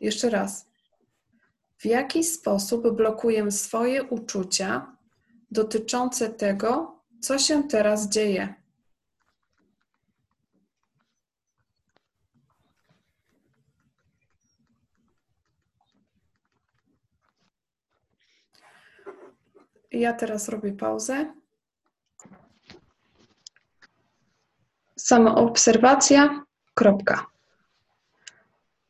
Jeszcze 0.00 0.30
raz. 0.30 0.69
W 1.80 1.84
jaki 1.84 2.24
sposób 2.24 2.96
blokuję 2.96 3.50
swoje 3.50 4.02
uczucia 4.04 4.96
dotyczące 5.50 6.28
tego, 6.28 7.00
co 7.20 7.38
się 7.38 7.68
teraz 7.68 8.08
dzieje? 8.08 8.54
Ja 19.92 20.12
teraz 20.12 20.48
robię 20.48 20.72
pauzę. 20.72 21.34
Samoobserwacja. 24.96 26.44
Kropka. 26.74 27.26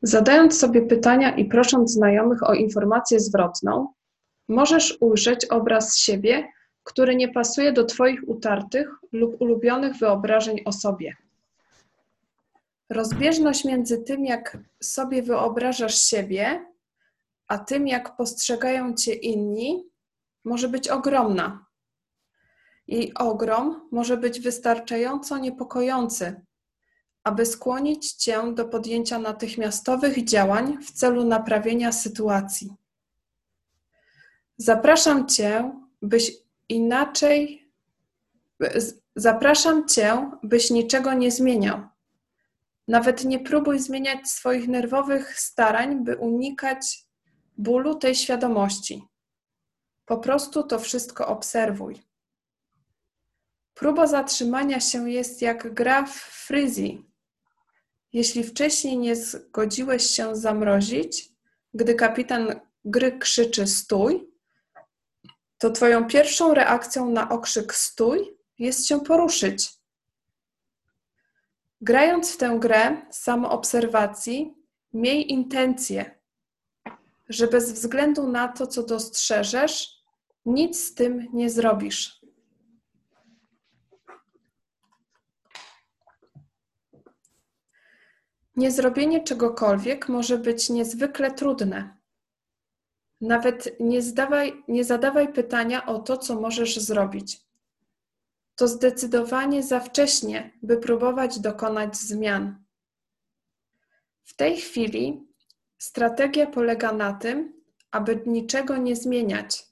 Zadając 0.02 0.58
sobie 0.58 0.82
pytania 0.82 1.36
i 1.36 1.44
prosząc 1.44 1.92
znajomych 1.92 2.42
o 2.42 2.54
informację 2.54 3.20
zwrotną, 3.20 3.92
możesz 4.48 4.98
ujrzeć 5.00 5.44
obraz 5.44 5.96
siebie, 5.96 6.48
który 6.84 7.16
nie 7.16 7.28
pasuje 7.28 7.72
do 7.72 7.84
Twoich 7.84 8.28
utartych 8.28 8.88
lub 9.12 9.40
ulubionych 9.40 9.96
wyobrażeń 9.96 10.60
o 10.64 10.72
sobie. 10.72 11.16
Rozbieżność 12.90 13.64
między 13.64 14.02
tym, 14.02 14.24
jak 14.24 14.58
sobie 14.82 15.22
wyobrażasz 15.22 16.00
siebie, 16.00 16.66
a 17.48 17.58
tym, 17.58 17.88
jak 17.88 18.16
postrzegają 18.16 18.94
Cię 18.94 19.14
inni, 19.14 19.84
może 20.44 20.68
być 20.68 20.88
ogromna. 20.88 21.66
Jej 22.86 23.14
ogrom 23.14 23.88
może 23.92 24.16
być 24.16 24.40
wystarczająco 24.40 25.38
niepokojący, 25.38 26.40
aby 27.24 27.46
skłonić 27.46 28.12
Cię 28.12 28.54
do 28.54 28.64
podjęcia 28.64 29.18
natychmiastowych 29.18 30.24
działań 30.24 30.78
w 30.82 30.92
celu 30.92 31.24
naprawienia 31.24 31.92
sytuacji. 31.92 32.74
Zapraszam 34.56 35.28
Cię, 35.28 35.72
byś 36.02 36.32
inaczej. 36.68 37.70
Zapraszam 39.16 39.88
Cię, 39.88 40.30
byś 40.42 40.70
niczego 40.70 41.12
nie 41.12 41.30
zmieniał. 41.30 41.80
Nawet 42.88 43.24
nie 43.24 43.38
próbuj 43.38 43.78
zmieniać 43.78 44.28
swoich 44.28 44.68
nerwowych 44.68 45.40
starań, 45.40 46.04
by 46.04 46.16
unikać 46.16 47.04
bólu 47.56 47.94
tej 47.94 48.14
świadomości. 48.14 49.02
Po 50.06 50.18
prostu 50.18 50.62
to 50.62 50.78
wszystko 50.78 51.26
obserwuj. 51.28 52.02
Próba 53.74 54.06
zatrzymania 54.06 54.80
się 54.80 55.10
jest 55.10 55.42
jak 55.42 55.74
gra 55.74 56.06
w 56.06 56.14
fryzji. 56.14 57.09
Jeśli 58.12 58.44
wcześniej 58.44 58.98
nie 58.98 59.16
zgodziłeś 59.16 60.10
się 60.10 60.36
zamrozić, 60.36 61.32
gdy 61.74 61.94
kapitan 61.94 62.60
gry 62.84 63.18
krzyczy 63.18 63.66
stój, 63.66 64.30
to 65.58 65.70
twoją 65.70 66.06
pierwszą 66.06 66.54
reakcją 66.54 67.10
na 67.10 67.28
okrzyk 67.28 67.74
stój 67.74 68.36
jest 68.58 68.86
się 68.86 69.00
poruszyć. 69.00 69.68
Grając 71.80 72.32
w 72.32 72.36
tę 72.36 72.56
grę 72.60 73.02
samoobserwacji, 73.10 74.54
miej 74.92 75.32
intencję, 75.32 76.20
że 77.28 77.46
bez 77.46 77.72
względu 77.72 78.28
na 78.28 78.48
to, 78.48 78.66
co 78.66 78.82
dostrzeżesz, 78.82 80.00
nic 80.46 80.84
z 80.86 80.94
tym 80.94 81.28
nie 81.32 81.50
zrobisz. 81.50 82.19
Niezrobienie 88.60 89.24
czegokolwiek 89.24 90.08
może 90.08 90.38
być 90.38 90.70
niezwykle 90.70 91.30
trudne. 91.30 91.96
Nawet 93.20 93.80
nie, 93.80 94.02
zdawaj, 94.02 94.64
nie 94.68 94.84
zadawaj 94.84 95.32
pytania 95.32 95.86
o 95.86 95.98
to, 95.98 96.16
co 96.16 96.40
możesz 96.40 96.76
zrobić. 96.80 97.40
To 98.56 98.68
zdecydowanie 98.68 99.62
za 99.62 99.80
wcześnie, 99.80 100.58
by 100.62 100.76
próbować 100.76 101.38
dokonać 101.38 101.96
zmian. 101.96 102.64
W 104.24 104.36
tej 104.36 104.56
chwili 104.56 105.28
strategia 105.78 106.46
polega 106.46 106.92
na 106.92 107.12
tym, 107.12 107.62
aby 107.90 108.22
niczego 108.26 108.76
nie 108.76 108.96
zmieniać. 108.96 109.66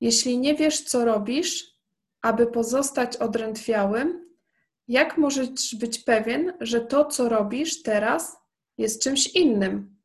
Jeśli 0.00 0.38
nie 0.38 0.54
wiesz, 0.54 0.80
co 0.80 1.04
robisz, 1.04 1.76
aby 2.22 2.46
pozostać 2.46 3.16
odrętwiałym, 3.16 4.21
jak 4.88 5.18
możesz 5.18 5.74
być 5.74 5.98
pewien, 5.98 6.52
że 6.60 6.80
to, 6.80 7.04
co 7.04 7.28
robisz 7.28 7.82
teraz, 7.82 8.36
jest 8.78 9.02
czymś 9.02 9.26
innym? 9.26 9.96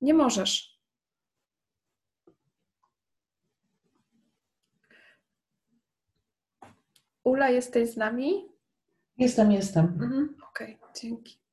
Nie 0.00 0.14
możesz. 0.14 0.80
Ula, 7.24 7.50
jesteś 7.50 7.90
z 7.90 7.96
nami? 7.96 8.48
Jestem, 9.18 9.52
jestem. 9.52 9.84
Mhm. 9.84 10.36
Okej, 10.50 10.78
okay, 10.80 10.92
dzięki. 11.00 11.43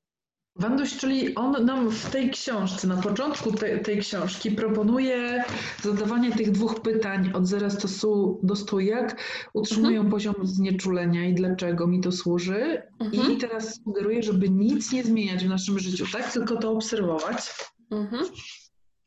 Wanduś, 0.62 0.98
czyli 0.98 1.36
on 1.36 1.66
nam 1.66 1.92
w 1.92 2.10
tej 2.10 2.30
książce, 2.30 2.88
na 2.88 2.98
początku 2.98 3.52
te, 3.52 3.80
tej 3.80 4.00
książki 4.00 4.52
proponuje 4.52 5.44
zadawanie 5.82 6.32
tych 6.32 6.52
dwóch 6.52 6.82
pytań 6.82 7.32
od 7.34 7.48
zera 7.48 7.70
stosu 7.70 8.40
do 8.44 8.56
stu, 8.56 8.80
jak 8.80 9.22
utrzymują 9.54 9.96
mhm. 9.96 10.12
poziom 10.12 10.36
znieczulenia 10.44 11.26
i 11.26 11.34
dlaczego 11.34 11.88
mi 11.88 12.02
to 12.02 12.12
służy. 12.12 12.84
Mhm. 13.00 13.32
I 13.32 13.38
teraz 13.38 13.82
sugeruję, 13.84 14.24
żeby 14.24 14.50
nic 14.50 14.92
nie 14.92 15.04
zmieniać 15.04 15.46
w 15.46 15.50
naszym 15.50 15.80
życiu, 15.80 16.06
tak? 16.14 16.32
Tylko 16.32 16.58
to 16.58 16.72
obserwować. 16.72 17.56
Mhm. 17.92 18.26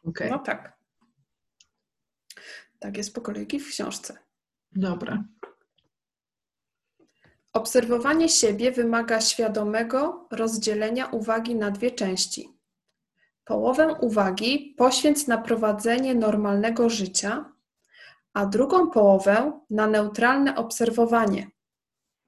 Okay. 0.05 0.31
No 0.31 0.39
tak. 0.39 0.79
Tak 2.79 2.97
jest 2.97 3.15
po 3.15 3.21
kolei 3.21 3.61
w 3.61 3.69
książce. 3.69 4.19
Dobra. 4.73 5.25
Obserwowanie 7.55 8.29
siebie 8.29 8.73
wymaga 8.73 9.21
świadomego 9.21 10.29
rozdzielenia 10.31 11.07
uwagi 11.07 11.55
na 11.55 11.71
dwie 11.71 11.91
części. 11.91 12.59
Połowę 13.45 13.95
uwagi 14.01 14.75
poświęć 14.79 15.27
na 15.27 15.39
prowadzenie 15.39 16.15
normalnego 16.15 16.89
życia, 16.89 17.53
a 18.33 18.47
drugą 18.47 18.91
połowę 18.91 19.61
na 19.71 19.87
neutralne 19.87 20.57
obserwowanie 20.57 21.51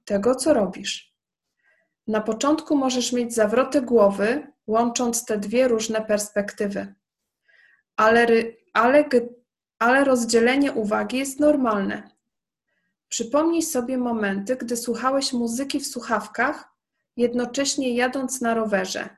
tego, 0.04 0.34
co 0.34 0.54
robisz. 0.54 1.14
Na 2.06 2.20
początku 2.20 2.76
możesz 2.76 3.12
mieć 3.12 3.34
zawroty 3.34 3.82
głowy, 3.82 4.52
łącząc 4.66 5.24
te 5.24 5.38
dwie 5.38 5.68
różne 5.68 6.00
perspektywy, 6.02 6.94
ale, 7.96 8.26
ale, 8.72 9.04
ale 9.78 10.04
rozdzielenie 10.04 10.72
uwagi 10.72 11.18
jest 11.18 11.40
normalne. 11.40 12.15
Przypomnij 13.08 13.62
sobie 13.62 13.98
momenty, 13.98 14.56
gdy 14.56 14.76
słuchałeś 14.76 15.32
muzyki 15.32 15.80
w 15.80 15.86
słuchawkach, 15.86 16.68
jednocześnie 17.16 17.94
jadąc 17.94 18.40
na 18.40 18.54
rowerze, 18.54 19.16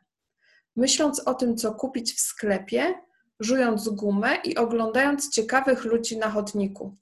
myśląc 0.76 1.20
o 1.20 1.34
tym, 1.34 1.56
co 1.56 1.74
kupić 1.74 2.14
w 2.14 2.20
sklepie, 2.20 2.94
żując 3.40 3.88
gumę 3.88 4.36
i 4.44 4.56
oglądając 4.56 5.30
ciekawych 5.30 5.84
ludzi 5.84 6.18
na 6.18 6.30
chodniku. 6.30 6.96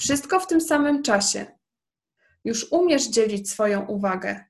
Wszystko 0.00 0.40
w 0.40 0.46
tym 0.46 0.60
samym 0.60 1.02
czasie. 1.02 1.46
Już 2.44 2.72
umiesz 2.72 3.08
dzielić 3.08 3.50
swoją 3.50 3.86
uwagę. 3.86 4.44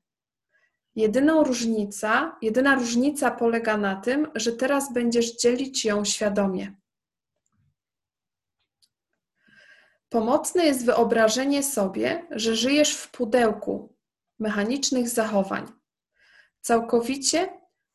Jedyną 0.97 1.45
różnica, 1.45 2.37
jedyna 2.43 2.75
różnica 2.75 3.31
polega 3.31 3.77
na 3.77 3.97
tym, 3.97 4.29
że 4.35 4.53
teraz 4.53 4.93
będziesz 4.93 5.37
dzielić 5.37 5.85
ją 5.85 6.05
świadomie. 6.05 6.82
Pomocne 10.13 10.65
jest 10.67 10.85
wyobrażenie 10.85 11.63
sobie, 11.63 12.27
że 12.31 12.57
żyjesz 12.57 12.97
w 12.97 13.11
pudełku 13.11 13.97
mechanicznych 14.39 15.09
zachowań, 15.09 15.73
całkowicie 16.61 17.49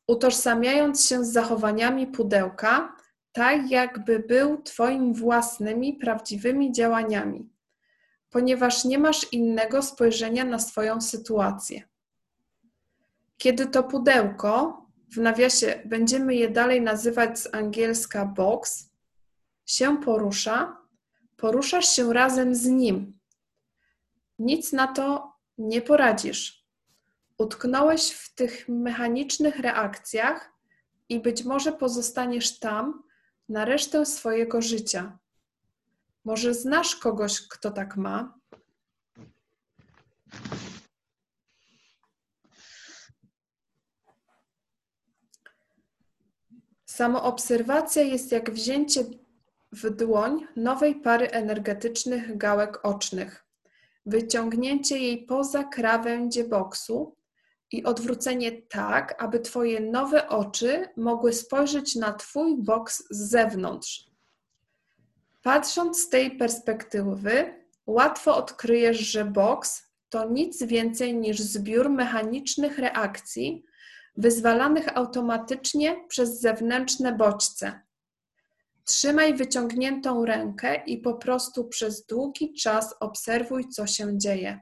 utożsamiając 0.08 1.06
się 1.06 1.24
z 1.24 1.32
zachowaniami 1.32 2.06
pudełka, 2.06 2.96
tak 3.32 3.70
jakby 3.70 4.18
był 4.18 4.62
Twoimi 4.62 5.14
własnymi, 5.14 5.94
prawdziwymi 5.94 6.72
działaniami, 6.72 7.50
ponieważ 8.30 8.84
nie 8.84 8.98
masz 8.98 9.32
innego 9.32 9.82
spojrzenia 9.82 10.44
na 10.44 10.58
swoją 10.58 11.00
sytuację. 11.00 11.82
Kiedy 13.36 13.66
to 13.66 13.82
pudełko, 13.82 14.82
w 15.12 15.16
nawiasie 15.16 15.82
będziemy 15.84 16.34
je 16.34 16.48
dalej 16.48 16.82
nazywać 16.82 17.38
z 17.38 17.54
angielska 17.54 18.24
box, 18.24 18.90
się 19.66 19.96
porusza, 20.02 20.77
poruszasz 21.38 21.88
się 21.88 22.12
razem 22.12 22.54
z 22.54 22.66
nim, 22.66 23.18
Nic 24.38 24.72
na 24.72 24.86
to 24.86 25.32
nie 25.58 25.82
poradzisz. 25.82 26.64
Utknąłeś 27.38 28.10
w 28.10 28.34
tych 28.34 28.68
mechanicznych 28.68 29.58
reakcjach 29.58 30.52
i 31.08 31.20
być 31.20 31.44
może 31.44 31.72
pozostaniesz 31.72 32.58
tam 32.58 33.02
na 33.48 33.64
resztę 33.64 34.06
swojego 34.06 34.62
życia. 34.62 35.18
Może 36.24 36.54
znasz 36.54 36.96
kogoś, 36.96 37.48
kto 37.48 37.70
tak 37.70 37.96
ma? 37.96 38.38
Samoobserwacja 46.84 48.02
jest 48.02 48.32
jak 48.32 48.50
wzięcie 48.50 49.04
w 49.72 49.90
dłoń 49.90 50.46
nowej 50.56 50.94
pary 50.94 51.30
energetycznych 51.30 52.36
gałek 52.36 52.84
ocznych, 52.86 53.44
wyciągnięcie 54.06 54.98
jej 54.98 55.26
poza 55.26 55.64
krawędzie 55.64 56.44
boksu 56.44 57.16
i 57.72 57.84
odwrócenie 57.84 58.62
tak, 58.62 59.22
aby 59.22 59.40
Twoje 59.40 59.80
nowe 59.80 60.28
oczy 60.28 60.88
mogły 60.96 61.32
spojrzeć 61.32 61.96
na 61.96 62.12
Twój 62.12 62.62
boks 62.62 63.04
z 63.10 63.30
zewnątrz. 63.30 64.10
Patrząc 65.42 66.02
z 66.02 66.08
tej 66.08 66.36
perspektywy, 66.36 67.64
łatwo 67.86 68.36
odkryjesz, 68.36 68.98
że 68.98 69.24
boks 69.24 69.82
to 70.08 70.28
nic 70.28 70.62
więcej 70.62 71.16
niż 71.16 71.40
zbiór 71.40 71.90
mechanicznych 71.90 72.78
reakcji 72.78 73.64
wyzwalanych 74.16 74.96
automatycznie 74.96 76.04
przez 76.08 76.40
zewnętrzne 76.40 77.12
bodźce. 77.12 77.87
Trzymaj 78.88 79.34
wyciągniętą 79.34 80.24
rękę 80.24 80.84
i 80.86 80.98
po 80.98 81.14
prostu 81.14 81.68
przez 81.68 82.06
długi 82.06 82.54
czas 82.54 82.94
obserwuj, 83.00 83.68
co 83.68 83.86
się 83.86 84.18
dzieje. 84.18 84.60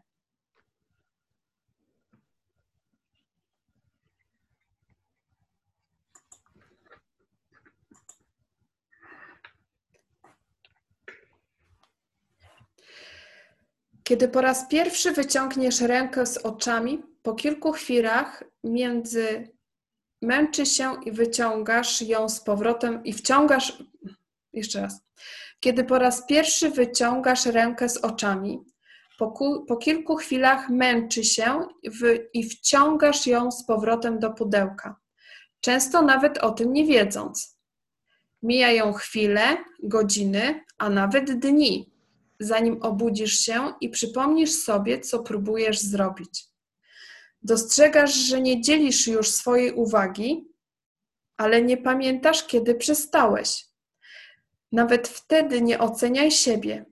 Kiedy 14.05 14.29
po 14.29 14.41
raz 14.41 14.68
pierwszy 14.68 15.12
wyciągniesz 15.12 15.81
rękę 15.81 16.27
z 16.27 16.39
oczami, 16.39 17.03
po 17.22 17.35
kilku 17.35 17.72
chwilach 17.72 18.45
między 18.64 19.56
męczy 20.23 20.67
się 20.67 20.97
i 21.05 21.12
wyciągasz 21.12 22.03
ją 22.03 22.29
z 22.29 22.41
powrotem 22.41 23.05
i 23.05 23.12
wciągasz. 23.12 23.83
Jeszcze 24.53 24.81
raz. 24.81 25.01
Kiedy 25.61 25.85
po 25.85 25.99
raz 25.99 26.27
pierwszy 26.27 26.71
wyciągasz 26.71 27.47
rękę 27.47 27.89
z 27.89 27.97
oczami, 27.97 28.61
po, 29.19 29.31
ku, 29.31 29.64
po 29.64 29.77
kilku 29.77 30.17
chwilach 30.17 30.69
męczy 30.71 31.25
się 31.25 31.69
w, 31.85 32.19
i 32.33 32.45
wciągasz 32.45 33.27
ją 33.27 33.51
z 33.51 33.67
powrotem 33.67 34.19
do 34.19 34.31
pudełka, 34.31 34.97
często 35.61 36.03
nawet 36.03 36.39
o 36.39 36.51
tym 36.51 36.73
nie 36.73 36.87
wiedząc. 36.87 37.59
Mijają 38.43 38.93
chwile, 38.93 39.57
godziny, 39.83 40.64
a 40.79 40.91
nawet 40.91 41.39
dni, 41.39 41.93
zanim 42.41 42.83
obudzisz 42.83 43.39
się 43.39 43.73
i 43.81 43.89
przypomnisz 43.89 44.53
sobie, 44.53 45.01
co 45.01 45.19
próbujesz 45.19 45.81
zrobić. 45.81 46.56
Dostrzegasz, 47.47 48.15
że 48.15 48.41
nie 48.41 48.61
dzielisz 48.61 49.07
już 49.07 49.31
swojej 49.31 49.73
uwagi, 49.73 50.49
ale 51.37 51.63
nie 51.63 51.77
pamiętasz, 51.77 52.47
kiedy 52.47 52.75
przestałeś. 52.75 53.67
Nawet 54.73 55.09
wtedy 55.09 55.63
nie 55.63 55.79
oceniaj 55.79 56.31
siebie. 56.31 56.85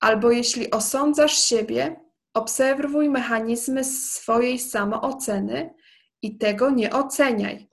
Albo 0.00 0.30
jeśli 0.30 0.70
osądzasz 0.70 1.44
siebie, 1.44 2.00
obserwuj 2.34 3.08
mechanizmy 3.08 3.84
swojej 3.84 4.58
samooceny 4.58 5.74
i 6.22 6.38
tego 6.38 6.70
nie 6.70 6.92
oceniaj. 6.92 7.68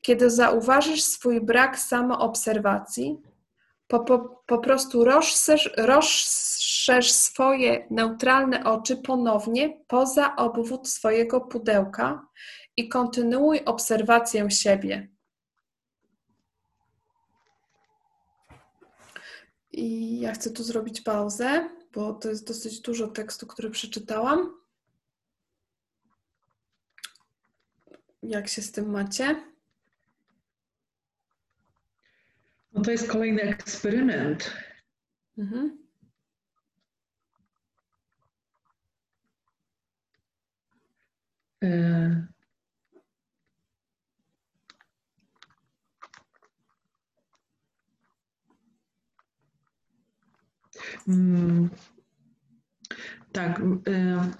Kiedy 0.00 0.30
zauważysz 0.30 1.02
swój 1.02 1.40
brak 1.40 1.78
samoobserwacji, 1.78 3.18
po, 3.86 4.00
po, 4.00 4.42
po 4.46 4.58
prostu 4.58 5.04
rozszerz, 5.04 5.70
rozszerz 5.76 6.67
swoje 7.12 7.86
neutralne 7.90 8.64
oczy 8.64 8.96
ponownie 8.96 9.80
poza 9.86 10.36
obwód 10.36 10.88
swojego 10.88 11.40
pudełka 11.40 12.26
i 12.76 12.88
kontynuuj 12.88 13.60
obserwację 13.64 14.50
siebie. 14.50 15.08
I 19.70 20.20
ja 20.20 20.32
chcę 20.32 20.50
tu 20.50 20.62
zrobić 20.64 21.00
pauzę, 21.00 21.70
bo 21.92 22.12
to 22.12 22.28
jest 22.28 22.46
dosyć 22.46 22.80
dużo 22.80 23.08
tekstu, 23.08 23.46
który 23.46 23.70
przeczytałam. 23.70 24.58
Jak 28.22 28.48
się 28.48 28.62
z 28.62 28.72
tym 28.72 28.90
macie? 28.90 29.44
No 32.72 32.82
to 32.82 32.90
jest 32.90 33.08
kolejny 33.08 33.42
eksperyment. 33.42 34.52
Mhm. 35.38 35.87
E... 41.62 42.28
Mm, 51.08 51.70
tak. 53.32 53.62
E, 53.88 54.30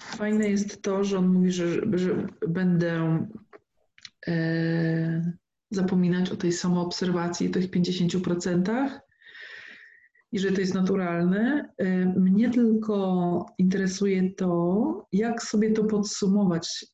fajne 0.00 0.48
jest 0.48 0.82
to, 0.82 1.04
że 1.04 1.18
on 1.18 1.28
mówi, 1.28 1.52
że, 1.52 1.66
że 1.98 2.26
będę 2.48 3.26
e, 4.26 5.32
zapominać 5.70 6.30
o 6.30 6.36
tej 6.36 6.52
samoobserwacji, 6.52 7.50
tych 7.50 7.70
50% 7.70 8.90
i 10.36 10.38
że 10.38 10.52
to 10.52 10.60
jest 10.60 10.74
naturalne. 10.74 11.68
Y, 11.82 12.12
mnie 12.16 12.50
tylko 12.50 13.46
interesuje 13.58 14.34
to, 14.34 15.08
jak 15.12 15.42
sobie 15.42 15.72
to 15.72 15.84
podsumować, 15.84 16.86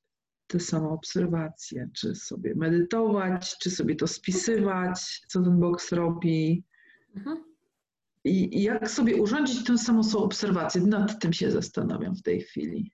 te 0.47 0.61
samoobserwacje, 0.61 1.88
czy 1.95 2.14
sobie 2.14 2.55
medytować, 2.55 3.59
czy 3.59 3.70
sobie 3.70 3.97
to 3.97 4.07
spisywać, 4.07 5.22
co 5.28 5.43
ten 5.43 5.61
boks 5.61 5.93
robi. 5.93 6.64
Mhm. 7.16 7.45
I, 8.24 8.62
jak 8.62 8.90
sobie 8.90 9.22
urządzić 9.22 9.64
tę 9.64 9.78
samą 9.78 10.03
obserwację, 10.16 10.80
nad 10.80 11.20
tym 11.20 11.32
się 11.32 11.51
zastanawiam 11.51 12.16
w 12.16 12.22
tej 12.22 12.40
chwili. 12.40 12.93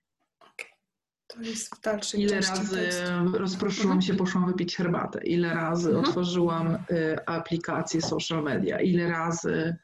To 1.27 1.41
jest 1.41 1.75
w 1.75 1.81
dalszej 1.81 2.21
Ile 2.21 2.35
razy 2.35 2.75
tekstu. 2.75 3.37
rozproszyłam 3.37 3.97
mhm. 3.97 4.01
się, 4.01 4.13
poszłam 4.13 4.45
wypić 4.45 4.75
herbatę? 4.75 5.19
Ile 5.23 5.53
razy 5.53 5.89
mhm. 5.89 6.05
otworzyłam 6.05 6.75
y, 6.75 7.25
aplikację 7.25 8.01
social 8.01 8.43
media? 8.43 8.81
Ile 8.81 9.09
razy 9.09 9.75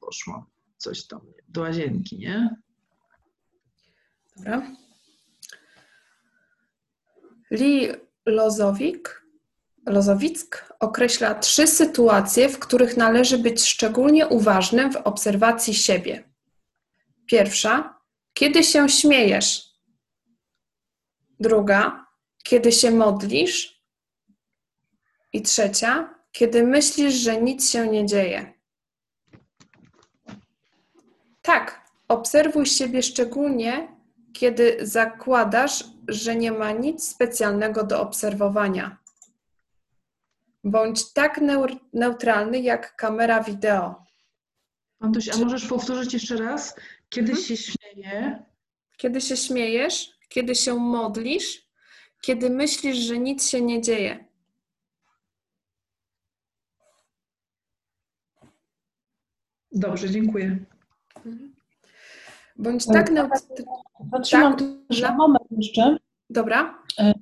poszłam 0.00 0.44
coś 0.76 1.06
tam 1.06 1.20
do 1.48 1.60
łazienki, 1.60 2.18
nie? 2.18 2.56
Dobra. 4.36 4.70
Lee 7.50 7.88
Lozowik, 8.26 9.24
Lozowick 9.86 10.74
określa 10.80 11.34
trzy 11.34 11.66
sytuacje, 11.66 12.48
w 12.48 12.58
których 12.58 12.96
należy 12.96 13.38
być 13.38 13.64
szczególnie 13.64 14.26
uważnym 14.26 14.92
w 14.92 14.96
obserwacji 14.96 15.74
siebie. 15.74 16.24
Pierwsza, 17.26 17.98
kiedy 18.34 18.64
się 18.64 18.88
śmiejesz, 18.88 19.74
Druga, 21.40 22.06
kiedy 22.44 22.72
się 22.72 22.90
modlisz. 22.90 23.84
I 25.32 25.42
trzecia, 25.42 26.14
kiedy 26.32 26.62
myślisz, 26.62 27.14
że 27.14 27.42
nic 27.42 27.70
się 27.70 27.88
nie 27.88 28.06
dzieje. 28.06 28.53
Tak, 31.44 31.90
obserwuj 32.08 32.66
siebie 32.66 33.02
szczególnie, 33.02 33.88
kiedy 34.32 34.76
zakładasz, 34.80 35.84
że 36.08 36.36
nie 36.36 36.52
ma 36.52 36.72
nic 36.72 37.08
specjalnego 37.08 37.84
do 37.84 38.00
obserwowania. 38.00 38.98
Bądź 40.64 41.12
tak 41.12 41.40
neutralny 41.92 42.60
jak 42.60 42.96
kamera 42.96 43.42
wideo. 43.42 44.04
Antoś, 45.00 45.28
a 45.28 45.36
możesz 45.36 45.66
powtórzyć 45.66 46.12
jeszcze 46.12 46.36
raz? 46.36 46.76
Kiedy 47.08 47.32
hmm? 47.32 47.44
się 47.44 47.56
śmieje? 47.56 48.42
Kiedy 48.96 49.20
się 49.20 49.36
śmiejesz, 49.36 50.10
kiedy 50.28 50.54
się 50.54 50.74
modlisz, 50.74 51.68
kiedy 52.20 52.50
myślisz, 52.50 52.96
że 52.96 53.18
nic 53.18 53.48
się 53.48 53.60
nie 53.60 53.82
dzieje. 53.82 54.24
Dobrze, 59.72 60.10
dziękuję. 60.10 60.73
Bądź 62.56 62.86
tak 62.86 63.10
neutralny. 63.10 63.64
Zatrzymam 64.12 64.56
tak, 64.56 65.00
na 65.02 65.16
moment 65.16 65.44
jeszcze. 65.50 65.96
Dobra. 66.30 66.78
E, 66.98 67.14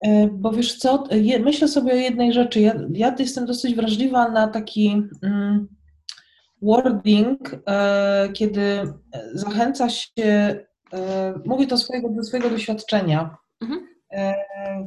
e, 0.00 0.26
bo 0.26 0.52
wiesz 0.52 0.78
co, 0.78 1.04
myślę 1.40 1.68
sobie 1.68 1.92
o 1.92 1.96
jednej 1.96 2.32
rzeczy. 2.32 2.60
Ja, 2.60 2.74
ja 2.92 3.14
jestem 3.18 3.46
dosyć 3.46 3.74
wrażliwa 3.74 4.28
na 4.28 4.48
taki. 4.48 5.02
Mm, 5.22 5.68
wording, 6.62 7.38
e, 7.68 8.28
kiedy 8.32 8.62
zachęca 9.34 9.88
się, 9.88 10.60
mówię 11.44 11.66
to 11.66 11.76
swojego, 11.76 12.08
do 12.08 12.22
swojego 12.22 12.50
doświadczenia, 12.50 13.36
mhm. 13.62 13.86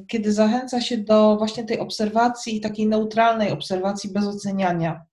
kiedy 0.07 0.33
zachęca 0.33 0.81
się 0.81 0.97
do 0.97 1.37
właśnie 1.37 1.63
tej 1.63 1.79
obserwacji, 1.79 2.61
takiej 2.61 2.87
neutralnej 2.87 3.51
obserwacji 3.51 4.13
bez 4.13 4.27
oceniania. 4.27 5.05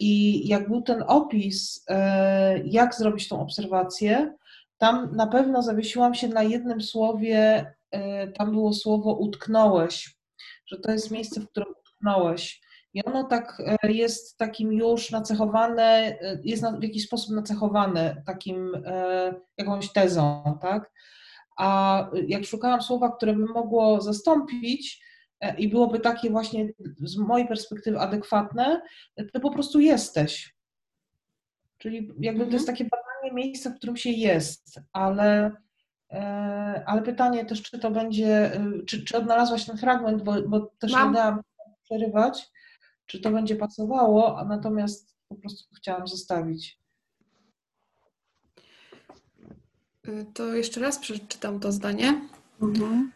I 0.00 0.42
jak 0.48 0.68
był 0.68 0.82
ten 0.82 1.04
opis, 1.06 1.86
jak 2.64 2.94
zrobić 2.94 3.28
tą 3.28 3.40
obserwację, 3.40 4.34
tam 4.78 5.16
na 5.16 5.26
pewno 5.26 5.62
zawiesiłam 5.62 6.14
się 6.14 6.28
na 6.28 6.42
jednym 6.42 6.82
słowie, 6.82 7.66
tam 8.34 8.50
było 8.50 8.72
słowo 8.72 9.14
utknąłeś, 9.14 10.16
że 10.66 10.78
to 10.78 10.92
jest 10.92 11.10
miejsce, 11.10 11.40
w 11.40 11.48
którym 11.48 11.74
utknąłeś. 11.80 12.62
I 12.94 13.04
ono 13.04 13.24
tak 13.24 13.62
e, 13.82 13.92
jest 13.92 14.38
takim 14.38 14.72
już 14.72 15.10
nacechowane, 15.10 16.18
e, 16.20 16.38
jest 16.44 16.64
w 16.64 16.82
jakiś 16.82 17.04
sposób 17.04 17.34
nacechowane 17.34 18.22
takim 18.26 18.74
e, 18.86 19.34
jakąś 19.58 19.92
tezą, 19.92 20.58
tak? 20.60 20.92
A 21.56 22.10
jak 22.26 22.44
szukałam 22.44 22.82
słowa, 22.82 23.16
które 23.16 23.32
by 23.32 23.44
mogło 23.44 24.00
zastąpić 24.00 25.04
i 25.58 25.68
byłoby 25.68 26.00
takie 26.00 26.30
właśnie 26.30 26.68
z 26.98 27.16
mojej 27.16 27.48
perspektywy 27.48 28.00
adekwatne, 28.00 28.82
to 29.32 29.40
po 29.40 29.50
prostu 29.50 29.80
jesteś. 29.80 30.54
Czyli 31.78 32.12
jakby 32.20 32.46
to 32.46 32.52
jest 32.52 32.68
mhm. 32.68 32.76
takie 32.76 32.84
badanie 32.84 33.34
miejsca, 33.34 33.70
w 33.70 33.76
którym 33.76 33.96
się 33.96 34.10
jest, 34.10 34.80
ale, 34.92 35.50
ale 36.86 37.02
pytanie 37.02 37.44
też, 37.44 37.62
czy 37.62 37.78
to 37.78 37.90
będzie, 37.90 38.60
czy, 38.86 39.04
czy 39.04 39.16
odnalazłaś 39.16 39.64
ten 39.64 39.78
fragment, 39.78 40.22
bo, 40.22 40.42
bo 40.42 40.60
też 40.78 40.92
Mam. 40.92 41.08
nie 41.08 41.14
dałam 41.14 41.40
przerywać 41.84 42.52
czy 43.12 43.20
to 43.20 43.30
będzie 43.30 43.56
pasowało, 43.56 44.38
a 44.38 44.44
natomiast 44.44 45.16
po 45.28 45.34
prostu 45.34 45.74
chciałam 45.74 46.06
zostawić. 46.06 46.78
Y, 50.08 50.26
to 50.34 50.54
jeszcze 50.54 50.80
raz 50.80 50.98
przeczytam 50.98 51.60
to 51.60 51.72
zdanie. 51.72 52.20
Mhm. 52.62 53.12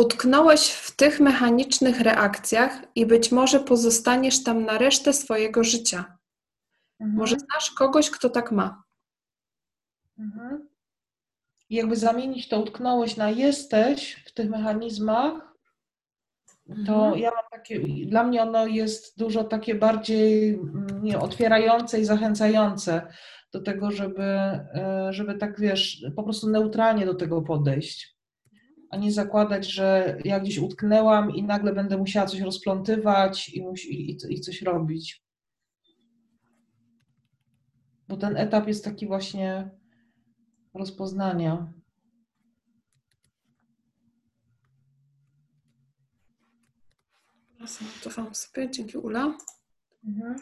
Utknąłeś 0.00 0.70
w 0.70 0.96
tych 0.96 1.20
mechanicznych 1.20 2.00
reakcjach 2.00 2.82
i 2.94 3.06
być 3.06 3.32
może 3.32 3.60
pozostaniesz 3.60 4.42
tam 4.42 4.64
na 4.64 4.78
resztę 4.78 5.12
swojego 5.12 5.64
życia. 5.64 6.18
Mhm. 7.00 7.18
Może 7.18 7.36
znasz 7.38 7.70
kogoś, 7.70 8.10
kto 8.10 8.30
tak 8.30 8.52
ma. 8.52 8.82
Mhm. 10.18 10.68
I 11.68 11.74
jakby 11.74 11.96
zamienić 11.96 12.48
to 12.48 12.60
utknąłeś 12.60 13.16
na 13.16 13.30
jesteś 13.30 14.24
w 14.26 14.32
tych 14.32 14.50
mechanizmach, 14.50 15.54
to 16.86 17.04
mhm. 17.04 17.18
ja 17.18 17.30
mam 17.30 17.44
takie, 17.50 17.80
dla 18.06 18.24
mnie 18.24 18.42
ono 18.42 18.66
jest 18.66 19.18
dużo 19.18 19.44
takie 19.44 19.74
bardziej 19.74 20.54
mm, 20.54 21.02
nie, 21.02 21.18
otwierające 21.18 22.00
i 22.00 22.04
zachęcające 22.04 23.12
do 23.52 23.60
tego, 23.60 23.90
żeby, 23.90 24.22
e, 24.22 25.08
żeby 25.10 25.34
tak 25.34 25.60
wiesz, 25.60 26.04
po 26.16 26.22
prostu 26.22 26.50
neutralnie 26.50 27.06
do 27.06 27.14
tego 27.14 27.42
podejść, 27.42 28.19
a 28.90 28.96
nie 28.96 29.12
zakładać, 29.12 29.66
że 29.66 30.18
ja 30.24 30.40
gdzieś 30.40 30.58
utknęłam 30.58 31.30
i 31.30 31.42
nagle 31.42 31.72
będę 31.72 31.98
musiała 31.98 32.26
coś 32.26 32.40
rozplątywać 32.40 33.48
i, 33.48 33.62
i, 33.90 34.16
i 34.28 34.40
coś 34.40 34.62
robić. 34.62 35.24
Bo 38.08 38.16
ten 38.16 38.36
etap 38.36 38.68
jest 38.68 38.84
taki 38.84 39.06
właśnie 39.06 39.70
rozpoznania. 40.74 41.72
Cofam 48.00 48.34
sobie, 48.34 48.70
dzięki 48.70 48.98
Ula. 48.98 49.38
Mhm. 50.04 50.36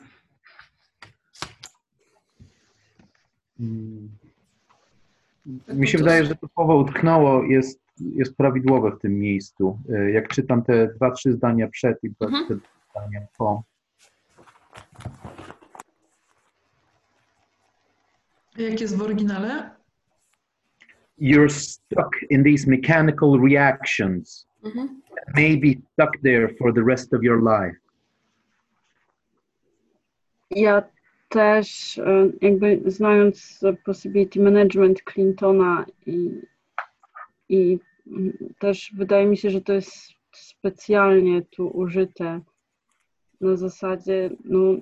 Mi 5.68 5.88
się 5.88 5.98
wydaje, 5.98 6.24
że 6.24 6.36
to 6.36 6.48
słowo 6.48 6.76
utknęło 6.76 7.42
jest, 7.42 7.87
jest 8.00 8.36
prawidłowe 8.36 8.90
w 8.90 8.98
tym 8.98 9.18
miejscu. 9.18 9.78
E, 9.94 10.10
jak 10.10 10.28
czytam 10.28 10.62
te 10.62 10.88
dwa, 10.94 11.10
trzy 11.10 11.32
zdania 11.32 11.68
przed 11.68 12.04
i 12.04 12.10
dwa, 12.10 12.26
mhm. 12.26 12.44
trzy 12.44 12.60
zdania 12.90 13.20
po. 13.38 13.62
Jak 18.56 18.80
jest 18.80 18.96
w 18.96 19.02
oryginale? 19.02 19.70
You're 21.20 21.50
stuck 21.50 22.30
in 22.30 22.44
these 22.44 22.70
mechanical 22.70 23.40
reactions. 23.42 24.46
Mhm 24.64 24.98
may 25.34 25.56
be 25.56 25.78
stuck 25.92 26.20
there 26.22 26.48
for 26.58 26.72
the 26.72 26.82
rest 26.82 27.12
of 27.12 27.22
your 27.22 27.42
life. 27.42 27.76
Ja 30.50 30.82
też 31.28 31.98
e, 31.98 32.30
jakby 32.40 32.80
znając 32.86 33.60
possibility 33.84 34.40
management 34.40 35.02
Clintona 35.12 35.84
i, 36.06 36.30
i 37.48 37.78
też 38.58 38.92
wydaje 38.96 39.26
mi 39.26 39.36
się, 39.36 39.50
że 39.50 39.60
to 39.60 39.72
jest 39.72 40.12
specjalnie 40.32 41.42
tu 41.42 41.68
użyte 41.68 42.40
na 43.40 43.56
zasadzie, 43.56 44.30
no 44.44 44.74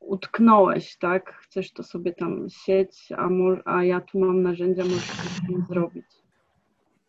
utknąłeś, 0.00 0.96
tak? 0.96 1.34
Chcesz 1.34 1.72
to 1.72 1.82
sobie 1.82 2.12
tam 2.12 2.50
sieć, 2.50 3.12
a, 3.16 3.28
a 3.64 3.84
ja 3.84 4.00
tu 4.00 4.18
mam 4.18 4.42
narzędzia, 4.42 4.82
możesz 4.82 5.40
to 5.48 5.66
zrobić. 5.68 6.06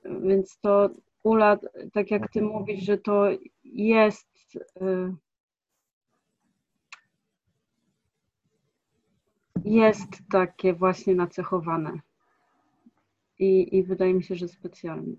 Więc 0.05 0.59
to 0.59 0.89
Ula, 1.23 1.57
tak 1.93 2.11
jak 2.11 2.31
ty 2.31 2.41
mówisz, 2.41 2.83
że 2.83 2.97
to 2.97 3.25
jest 3.63 4.27
y, 4.81 5.15
jest 9.65 10.07
takie 10.31 10.73
właśnie 10.73 11.15
nacechowane. 11.15 11.99
I, 13.39 13.77
i 13.77 13.83
wydaje 13.83 14.13
mi 14.13 14.23
się, 14.23 14.35
że 14.35 14.47
specjalnie. 14.47 15.15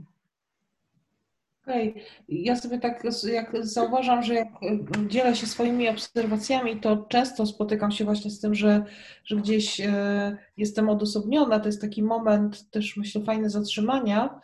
Okej, 1.66 1.90
okay. 1.90 2.02
ja 2.28 2.56
sobie 2.56 2.78
tak 2.78 3.04
jak 3.24 3.66
zauważam, 3.66 4.22
że 4.22 4.34
jak 4.34 4.48
y, 4.48 5.08
dzielę 5.08 5.36
się 5.36 5.46
swoimi 5.46 5.88
obserwacjami, 5.88 6.80
to 6.80 6.96
często 6.96 7.46
spotykam 7.46 7.90
się 7.90 8.04
właśnie 8.04 8.30
z 8.30 8.40
tym, 8.40 8.54
że, 8.54 8.84
że 9.24 9.36
gdzieś 9.36 9.80
y, 9.80 9.92
jestem 10.56 10.88
odosobniona. 10.88 11.60
To 11.60 11.68
jest 11.68 11.80
taki 11.80 12.02
moment 12.02 12.70
też 12.70 12.96
myślę 12.96 13.22
fajny 13.22 13.50
zatrzymania, 13.50 14.40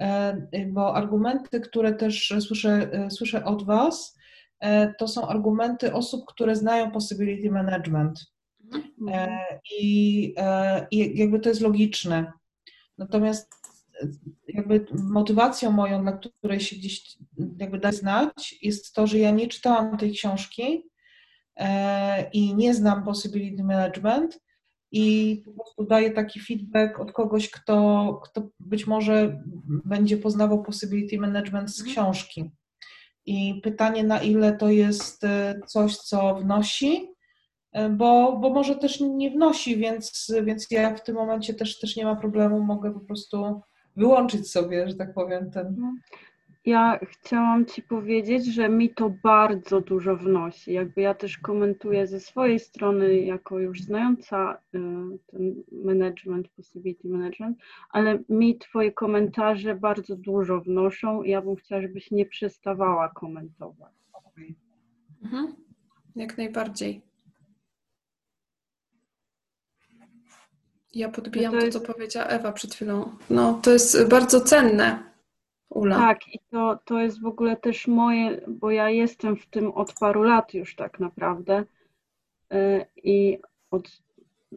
E, 0.00 0.66
bo 0.66 0.96
argumenty, 0.96 1.60
które 1.60 1.92
też 1.92 2.34
słyszę, 2.40 2.90
e, 2.92 3.10
słyszę 3.10 3.44
od 3.44 3.64
Was, 3.64 4.18
e, 4.60 4.94
to 4.94 5.08
są 5.08 5.28
argumenty 5.28 5.92
osób, 5.92 6.24
które 6.26 6.56
znają 6.56 6.90
possibility 6.90 7.50
management. 7.50 8.26
Mhm. 9.00 9.30
I, 9.80 10.34
I 10.90 11.18
jakby 11.18 11.40
to 11.40 11.48
jest 11.48 11.60
logiczne. 11.60 12.32
Natomiast 12.98 13.63
jakby 14.48 14.86
motywacją 14.92 15.70
moją, 15.70 16.02
dla 16.02 16.12
której 16.12 16.60
się 16.60 16.76
gdzieś 16.76 17.18
jakby 17.58 17.78
da 17.78 17.92
znać, 17.92 18.54
jest 18.62 18.94
to, 18.94 19.06
że 19.06 19.18
ja 19.18 19.30
nie 19.30 19.48
czytałam 19.48 19.98
tej 19.98 20.12
książki 20.12 20.90
i 22.32 22.54
nie 22.54 22.74
znam 22.74 23.04
possibility 23.04 23.64
management, 23.64 24.40
i 24.96 25.42
po 25.44 25.52
prostu 25.52 25.84
daję 25.84 26.10
taki 26.10 26.40
feedback 26.40 27.00
od 27.00 27.12
kogoś, 27.12 27.50
kto, 27.50 28.20
kto 28.24 28.48
być 28.60 28.86
może 28.86 29.42
będzie 29.84 30.16
poznawał 30.16 30.62
possibility 30.62 31.18
management 31.18 31.70
z 31.70 31.80
mhm. 31.80 31.92
książki. 31.92 32.50
I 33.26 33.60
pytanie, 33.62 34.04
na 34.04 34.22
ile 34.22 34.56
to 34.56 34.68
jest 34.68 35.24
e, 35.24 35.60
coś, 35.66 35.96
co 35.96 36.34
wnosi, 36.34 37.08
e, 37.72 37.88
bo, 37.88 38.38
bo 38.38 38.50
może 38.50 38.76
też 38.76 39.00
nie 39.00 39.30
wnosi, 39.30 39.76
więc, 39.76 40.32
więc 40.44 40.66
ja 40.70 40.94
w 40.96 41.04
tym 41.04 41.14
momencie 41.14 41.54
też, 41.54 41.78
też 41.78 41.96
nie 41.96 42.04
ma 42.04 42.16
problemu, 42.16 42.60
mogę 42.60 42.94
po 42.94 43.00
prostu 43.00 43.60
wyłączyć 43.96 44.50
sobie, 44.50 44.88
że 44.88 44.94
tak 44.94 45.14
powiem, 45.14 45.50
ten. 45.50 45.66
Mhm. 45.66 46.00
Ja 46.66 46.98
chciałam 47.02 47.66
Ci 47.66 47.82
powiedzieć, 47.82 48.46
że 48.46 48.68
mi 48.68 48.90
to 48.90 49.10
bardzo 49.22 49.80
dużo 49.80 50.16
wnosi. 50.16 50.72
Jakby 50.72 51.00
ja 51.00 51.14
też 51.14 51.38
komentuję 51.38 52.06
ze 52.06 52.20
swojej 52.20 52.58
strony, 52.58 53.20
jako 53.20 53.58
już 53.58 53.80
znająca 53.80 54.54
y, 54.54 54.78
ten 55.26 55.54
management, 55.84 56.48
possibility 56.48 57.08
management, 57.08 57.58
ale 57.90 58.18
mi 58.28 58.58
Twoje 58.58 58.92
komentarze 58.92 59.74
bardzo 59.74 60.16
dużo 60.16 60.60
wnoszą 60.60 61.22
ja 61.22 61.42
bym 61.42 61.56
chciała, 61.56 61.80
żebyś 61.82 62.10
nie 62.10 62.26
przestawała 62.26 63.08
komentować. 63.08 63.92
Mhm. 65.22 65.54
Jak 66.16 66.38
najbardziej. 66.38 67.13
Ja 70.94 71.08
podbijam 71.08 71.52
to, 71.52 71.60
jest... 71.60 71.78
to, 71.78 71.86
co 71.86 71.92
powiedziała 71.92 72.26
Ewa 72.26 72.52
przed 72.52 72.74
chwilą. 72.74 73.10
No, 73.30 73.60
to 73.62 73.70
jest 73.70 74.08
bardzo 74.08 74.40
cenne 74.40 75.14
Ula. 75.74 75.96
Tak, 75.98 76.34
i 76.34 76.38
to, 76.50 76.78
to 76.84 77.00
jest 77.00 77.20
w 77.20 77.26
ogóle 77.26 77.56
też 77.56 77.86
moje, 77.86 78.40
bo 78.48 78.70
ja 78.70 78.90
jestem 78.90 79.36
w 79.36 79.46
tym 79.46 79.72
od 79.72 79.92
paru 79.92 80.22
lat 80.22 80.54
już 80.54 80.76
tak 80.76 81.00
naprawdę. 81.00 81.64
E, 82.50 82.86
I 82.96 83.38
od 83.70 84.02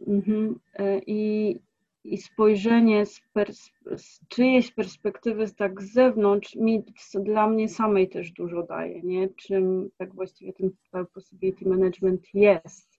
mhm, 0.06 0.58
e, 0.74 0.98
i, 0.98 1.58
i 2.04 2.18
spojrzenie 2.18 3.06
z, 3.06 3.20
pers, 3.32 3.70
z 3.96 4.20
czyjejś 4.28 4.72
perspektywy 4.72 5.50
tak 5.56 5.82
z 5.82 5.92
zewnątrz 5.92 6.54
mi, 6.54 6.84
dla 7.14 7.46
mnie 7.46 7.68
samej 7.68 8.08
też 8.08 8.30
dużo 8.32 8.62
daje, 8.62 9.02
nie? 9.02 9.28
Czym 9.28 9.90
tak 9.96 10.14
właściwie 10.14 10.52
ten 10.52 10.70
possibility 11.14 11.68
management 11.68 12.34
jest. 12.34 12.98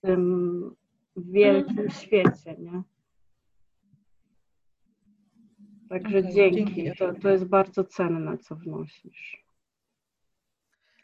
tym 0.00 0.74
wielkim 1.16 1.90
świecie, 1.90 2.56
nie? 2.58 2.82
Także 5.88 6.18
okay, 6.18 6.32
dzięki. 6.32 6.74
dzięki. 6.74 6.98
To, 6.98 7.14
to 7.14 7.30
jest 7.30 7.44
bardzo 7.44 7.84
cenne, 7.84 8.38
co 8.38 8.56
wnosisz. 8.56 9.44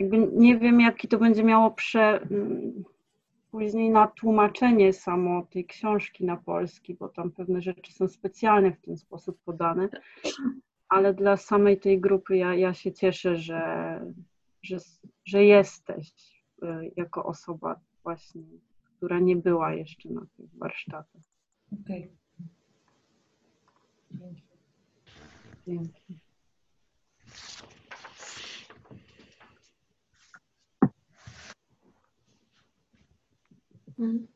Jakby 0.00 0.18
nie 0.18 0.58
wiem, 0.58 0.80
jaki 0.80 1.08
to 1.08 1.18
będzie 1.18 1.44
miało 1.44 1.70
prze, 1.70 2.26
później 3.50 3.90
na 3.90 4.06
tłumaczenie 4.06 4.92
samo 4.92 5.46
tej 5.50 5.66
książki 5.66 6.24
na 6.24 6.36
polski, 6.36 6.94
bo 6.94 7.08
tam 7.08 7.30
pewne 7.30 7.62
rzeczy 7.62 7.92
są 7.92 8.08
specjalnie 8.08 8.72
w 8.72 8.80
ten 8.80 8.96
sposób 8.96 9.38
podane, 9.44 9.88
ale 10.88 11.14
dla 11.14 11.36
samej 11.36 11.80
tej 11.80 12.00
grupy 12.00 12.36
ja, 12.36 12.54
ja 12.54 12.74
się 12.74 12.92
cieszę, 12.92 13.36
że, 13.36 14.00
że, 14.62 14.76
że 15.24 15.44
jesteś 15.44 16.12
y, 16.62 16.92
jako 16.96 17.24
osoba 17.24 17.80
właśnie, 18.02 18.42
która 19.01 19.18
nie 19.18 19.36
była 19.36 19.74
jeszcze 19.74 20.09
na 20.09 20.26
tych 20.36 20.59
warsztatach. 20.59 21.22
Okej. 21.82 22.12
Okay. 24.14 24.34
Dzięki. 25.66 26.18
Mhm. 33.98 34.26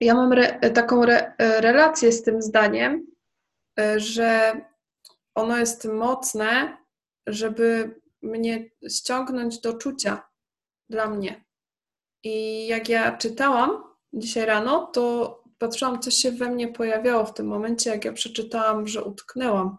Ja 0.00 0.14
mam 0.14 0.32
re, 0.32 0.70
taką 0.70 1.02
re, 1.02 1.34
relację 1.38 2.12
z 2.12 2.22
tym 2.22 2.42
zdaniem, 2.42 3.06
że 3.96 4.60
ono 5.34 5.56
jest 5.56 5.84
mocne, 5.84 6.76
żeby 7.26 8.00
mnie 8.22 8.70
ściągnąć 8.88 9.60
do 9.60 9.72
czucia 9.72 10.27
dla 10.90 11.10
mnie. 11.10 11.44
I 12.22 12.66
jak 12.66 12.88
ja 12.88 13.16
czytałam 13.16 13.82
dzisiaj 14.12 14.46
rano, 14.46 14.86
to 14.86 15.38
patrzyłam, 15.58 16.00
co 16.00 16.10
się 16.10 16.32
we 16.32 16.50
mnie 16.50 16.68
pojawiało 16.68 17.26
w 17.26 17.34
tym 17.34 17.46
momencie, 17.46 17.90
jak 17.90 18.04
ja 18.04 18.12
przeczytałam, 18.12 18.86
że 18.86 19.04
utknęłam. 19.04 19.76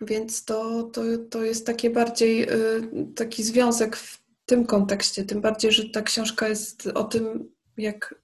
Więc 0.00 0.44
to, 0.44 0.82
to, 0.82 1.02
to 1.30 1.44
jest 1.44 1.66
takie 1.66 1.90
bardziej 1.90 2.52
y, 2.52 3.14
taki 3.16 3.42
związek 3.42 3.96
w 3.96 4.22
tym 4.46 4.66
kontekście, 4.66 5.24
tym 5.24 5.40
bardziej, 5.40 5.72
że 5.72 5.90
ta 5.90 6.02
książka 6.02 6.48
jest 6.48 6.86
o 6.86 7.04
tym, 7.04 7.52
jak 7.76 8.14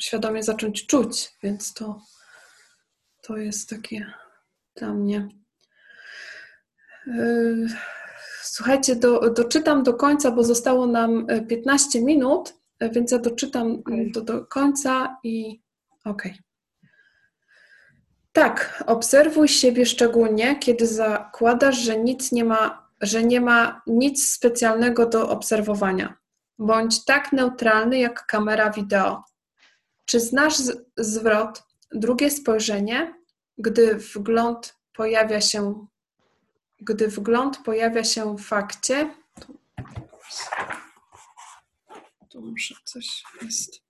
świadomie 0.00 0.42
zacząć 0.42 0.86
czuć, 0.86 1.34
więc 1.42 1.74
to, 1.74 2.02
to 3.22 3.36
jest 3.36 3.70
takie 3.70 4.12
dla 4.76 4.94
mnie. 4.94 5.28
Y, 7.06 7.68
słuchajcie, 8.48 8.96
do, 8.96 9.30
doczytam 9.30 9.82
do 9.82 9.94
końca, 9.94 10.30
bo 10.30 10.44
zostało 10.44 10.86
nam 10.86 11.26
15 11.48 12.00
minut, 12.00 12.54
więc 12.80 13.12
ja 13.12 13.18
doczytam 13.18 13.72
okay. 13.72 14.10
do, 14.14 14.20
do 14.20 14.46
końca 14.46 15.18
i 15.24 15.60
okej. 16.04 16.32
Okay. 16.32 16.48
Tak, 18.32 18.84
obserwuj 18.86 19.48
siebie 19.48 19.86
szczególnie, 19.86 20.58
kiedy 20.58 20.86
zakładasz, 20.86 21.78
że 21.78 21.96
nic 21.98 22.32
nie 22.32 22.44
ma, 22.44 22.88
że 23.00 23.22
nie 23.22 23.40
ma 23.40 23.82
nic 23.86 24.32
specjalnego 24.32 25.06
do 25.06 25.30
obserwowania. 25.30 26.16
Bądź 26.58 27.04
tak 27.04 27.32
neutralny 27.32 27.98
jak 27.98 28.26
kamera 28.26 28.70
wideo. 28.70 29.24
Czy 30.04 30.20
znasz 30.20 30.54
zwrot, 30.96 31.62
drugie 31.92 32.30
spojrzenie, 32.30 33.14
gdy 33.58 33.94
wgląd 33.94 34.74
pojawia 34.92 35.40
się, 35.40 35.86
gdy 36.80 37.08
wgląd 37.08 37.58
pojawia 37.64 38.04
się 38.04 38.36
w 38.36 38.42
fakcie? 38.42 39.14
Tu, 39.40 39.58
tu 42.28 42.40
muszę 42.40 42.74
coś 42.84 43.22
jest. 43.42 43.82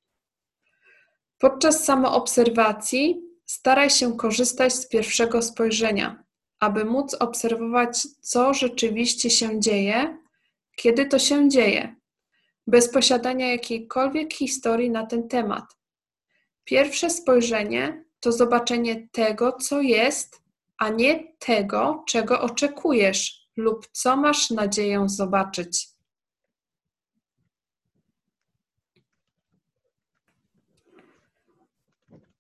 Podczas 1.39 1.84
samoobserwacji 1.84 3.28
Staraj 3.51 3.91
się 3.91 4.16
korzystać 4.16 4.74
z 4.74 4.89
pierwszego 4.89 5.43
spojrzenia, 5.43 6.24
aby 6.61 6.84
móc 6.84 7.14
obserwować, 7.14 8.03
co 8.20 8.55
rzeczywiście 8.55 9.30
się 9.30 9.61
dzieje, 9.61 10.18
kiedy 10.76 11.07
to 11.07 11.18
się 11.18 11.49
dzieje, 11.49 11.97
bez 12.66 12.93
posiadania 12.93 13.53
jakiejkolwiek 13.53 14.34
historii 14.34 14.91
na 14.91 15.07
ten 15.07 15.28
temat. 15.28 15.64
Pierwsze 16.64 17.11
spojrzenie 17.11 18.05
to 18.20 18.32
zobaczenie 18.32 19.09
tego, 19.12 19.53
co 19.53 19.80
jest, 19.80 20.43
a 20.78 20.88
nie 20.88 21.32
tego, 21.38 22.04
czego 22.08 22.40
oczekujesz 22.40 23.48
lub 23.56 23.86
co 23.92 24.16
masz 24.16 24.50
nadzieję 24.50 25.08
zobaczyć. 25.08 25.88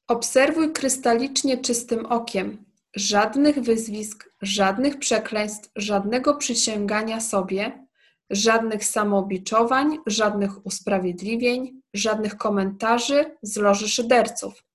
Obserwuj 0.08 0.72
krystalicznie 0.72 1.58
czystym 1.58 2.06
okiem. 2.06 2.64
Żadnych 2.96 3.60
wyzwisk, 3.60 4.30
żadnych 4.42 4.98
przekleństw, 4.98 5.70
żadnego 5.76 6.36
przysięgania 6.36 7.20
sobie, 7.20 7.86
żadnych 8.30 8.84
samoobiczowań, 8.84 9.98
żadnych 10.06 10.66
usprawiedliwień, 10.66 11.82
żadnych 11.94 12.36
komentarzy 12.36 13.36
z 13.42 13.56
loży 13.56 13.88
szyderców. 13.88 14.67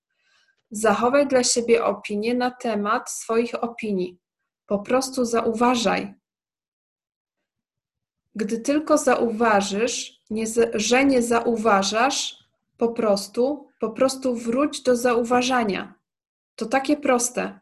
Zachowaj 0.76 1.26
dla 1.26 1.44
siebie 1.44 1.84
opinię 1.84 2.34
na 2.34 2.50
temat 2.50 3.10
swoich 3.10 3.64
opinii. 3.64 4.18
Po 4.66 4.78
prostu 4.78 5.24
zauważaj. 5.24 6.14
Gdy 8.34 8.58
tylko 8.58 8.98
zauważysz, 8.98 10.22
nie, 10.30 10.44
że 10.74 11.04
nie 11.04 11.22
zauważasz, 11.22 12.44
po 12.76 12.88
prostu, 12.88 13.68
po 13.80 13.90
prostu 13.90 14.34
wróć 14.34 14.82
do 14.82 14.96
zauważania. 14.96 15.94
To 16.56 16.66
takie 16.66 16.96
proste. 16.96 17.60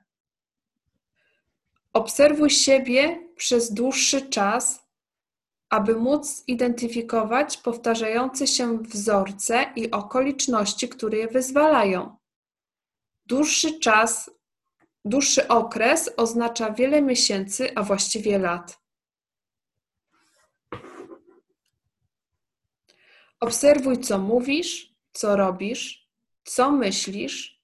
Obserwuj 1.92 2.50
siebie 2.50 3.28
przez 3.36 3.72
dłuższy 3.74 4.30
czas, 4.30 4.86
aby 5.70 5.96
móc 5.96 6.44
identyfikować 6.46 7.56
powtarzające 7.56 8.46
się 8.46 8.78
wzorce 8.78 9.72
i 9.76 9.90
okoliczności, 9.90 10.88
które 10.88 11.18
je 11.18 11.28
wyzwalają. 11.28 12.21
Dłuższy 13.26 13.80
czas, 13.80 14.30
dłuższy 15.04 15.48
okres 15.48 16.10
oznacza 16.16 16.72
wiele 16.72 17.02
miesięcy, 17.02 17.74
a 17.74 17.82
właściwie 17.82 18.38
lat. 18.38 18.82
Obserwuj, 23.40 23.98
co 23.98 24.18
mówisz, 24.18 24.94
co 25.12 25.36
robisz, 25.36 26.08
co 26.44 26.70
myślisz, 26.70 27.62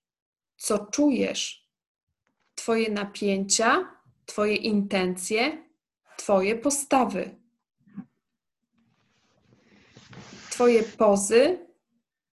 co 0.57 0.79
czujesz, 0.79 1.69
Twoje 2.55 2.91
napięcia, 2.91 3.95
Twoje 4.27 4.57
intencje, 4.57 5.69
Twoje 6.17 6.55
postawy, 6.57 7.41
Twoje 10.51 10.83
pozy, 10.83 11.68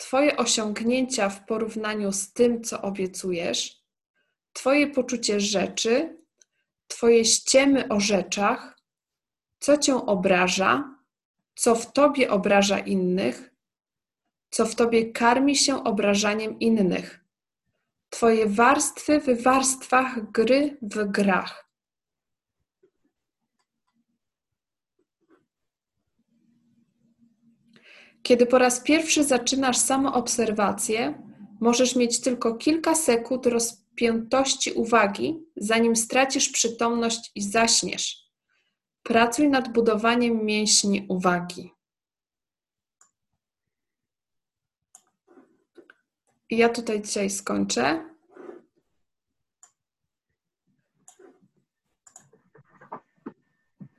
Twoje 0.05 0.37
osiągnięcia 0.37 1.29
w 1.29 1.45
porównaniu 1.45 2.11
z 2.11 2.33
tym, 2.33 2.63
co 2.63 2.81
obiecujesz, 2.81 3.83
Twoje 4.53 4.87
poczucie 4.87 5.39
rzeczy, 5.39 6.17
Twoje 6.87 7.25
ściemy 7.25 7.87
o 7.87 7.99
rzeczach, 7.99 8.79
co 9.59 9.77
Cię 9.77 9.95
obraża, 9.95 10.95
co 11.55 11.75
w 11.75 11.93
Tobie 11.93 12.31
obraża 12.31 12.79
innych, 12.79 13.53
co 14.49 14.65
w 14.65 14.75
tobie 14.75 15.11
karmi 15.11 15.55
się 15.55 15.83
obrażaniem 15.83 16.59
innych. 16.59 17.25
Twoje 18.09 18.45
warstwy 18.47 19.19
w 19.19 19.43
warstwach 19.43 20.31
gry 20.31 20.77
w 20.81 21.11
grach. 21.11 21.64
Kiedy 28.25 28.45
po 28.45 28.57
raz 28.57 28.79
pierwszy 28.79 29.23
zaczynasz 29.23 29.77
samoobserwację, 29.77 31.23
możesz 31.59 31.95
mieć 31.95 32.21
tylko 32.21 32.55
kilka 32.55 32.95
sekund 32.95 33.45
rozpiętości 33.45 34.71
uwagi, 34.71 35.45
zanim 35.55 35.95
stracisz 35.95 36.49
przytomność 36.49 37.31
i 37.35 37.41
zaśniesz. 37.41 38.29
Pracuj 39.03 39.49
nad 39.49 39.73
budowaniem 39.73 40.45
mięśni 40.45 41.05
uwagi. 41.09 41.71
Ja 46.49 46.69
tutaj 46.69 47.01
dzisiaj 47.01 47.29
skończę. 47.29 48.09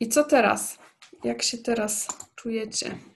I 0.00 0.08
co 0.08 0.24
teraz? 0.24 0.78
Jak 1.24 1.42
się 1.42 1.58
teraz 1.58 2.08
czujecie? 2.34 3.15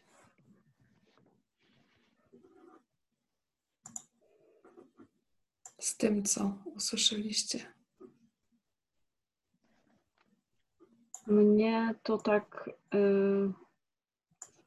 Z 5.81 5.97
tym, 5.97 6.23
co 6.23 6.59
usłyszeliście. 6.65 7.59
Mnie 11.27 11.95
to 12.03 12.19
tak 12.19 12.71
y, 12.95 13.53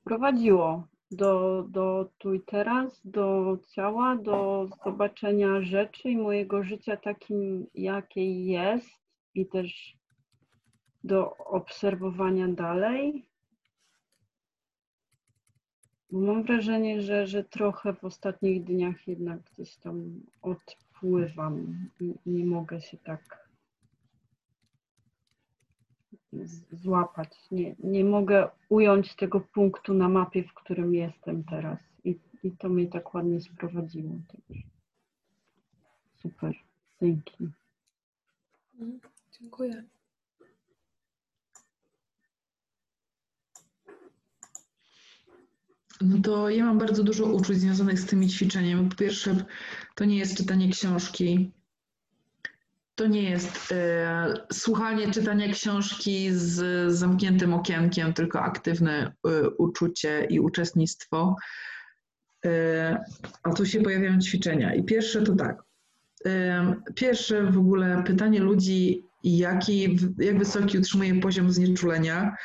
prowadziło 0.03 0.88
do, 1.11 1.64
do 1.70 2.09
tu 2.18 2.34
i 2.34 2.41
teraz, 2.41 3.01
do 3.05 3.57
ciała, 3.76 4.16
do 4.16 4.68
zobaczenia 4.86 5.61
rzeczy 5.61 6.09
i 6.09 6.18
mojego 6.18 6.64
życia 6.64 6.97
takim, 6.97 7.68
jakie 7.74 8.45
jest 8.45 8.89
i 9.34 9.45
też 9.45 9.97
do 11.03 11.38
obserwowania 11.38 12.47
dalej. 12.47 13.26
Mam 16.11 16.43
wrażenie, 16.43 17.01
że, 17.01 17.28
że 17.28 17.43
trochę 17.43 17.93
w 17.93 18.03
ostatnich 18.03 18.64
dniach 18.64 19.07
jednak 19.07 19.39
gdzieś 19.43 19.78
tam 19.78 20.22
odpływam 20.41 20.93
i 21.99 22.16
nie 22.26 22.45
mogę 22.45 22.82
się 22.82 22.97
tak 22.97 23.49
złapać. 26.72 27.30
Nie, 27.51 27.76
nie 27.80 28.04
mogę 28.04 28.49
ująć 28.70 29.16
tego 29.16 29.41
punktu 29.41 29.93
na 29.93 30.10
mapie, 30.10 30.43
w 30.43 30.54
którym 30.54 30.95
jestem 30.95 31.43
teraz. 31.43 31.80
I, 32.04 32.20
i 32.43 32.51
to 32.51 32.70
mnie 32.70 32.88
tak 32.88 33.14
ładnie 33.14 33.41
sprowadziło. 33.41 34.16
Super. 36.16 36.56
Dzięki. 37.01 37.49
Mhm, 38.74 38.99
dziękuję. 39.39 39.84
No 46.02 46.18
to 46.24 46.50
ja 46.50 46.66
mam 46.66 46.78
bardzo 46.78 47.04
dużo 47.04 47.26
uczuć 47.26 47.58
związanych 47.58 48.00
z 48.00 48.06
tymi 48.06 48.30
ćwiczeniem. 48.30 48.89
Po 48.89 48.96
pierwsze, 48.96 49.46
to 49.96 50.06
nie 50.06 50.18
jest 50.18 50.38
czytanie 50.38 50.70
książki. 50.70 51.52
To 52.96 53.08
nie 53.08 53.30
jest 53.30 53.72
e, 53.72 54.34
słuchanie 54.54 55.12
czytania 55.12 55.54
książki 55.54 56.32
z 56.32 56.94
zamkniętym 56.94 57.54
okienkiem, 57.54 58.14
tylko 58.14 58.41
aktywne 58.41 59.14
e, 59.28 59.50
uczucie 59.50 60.28
i 60.30 60.39
uczestnictwo. 60.39 61.36
E, 62.46 63.04
a 63.44 63.54
tu 63.54 63.66
się 63.66 63.82
pojawiają 63.82 64.20
ćwiczenia. 64.20 64.76
I 64.76 64.84
pierwsze 64.84 65.22
to 65.22 65.36
tak. 65.36 65.64
Pierwsze 66.96 67.44
w 67.44 67.58
ogóle 67.58 68.04
pytanie 68.06 68.39
ludzi, 68.39 69.04
jaki, 69.24 69.98
jak 70.18 70.39
wysoki 70.39 70.78
utrzymuje 70.78 71.22
poziom 71.22 71.52
znieczulenia. 71.52 72.36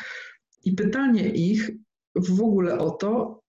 I 0.64 0.72
pytanie 0.72 1.28
ich 1.28 1.70
w 2.20 2.42
ogóle 2.42 2.78
o 2.78 2.90
to, 2.90 3.42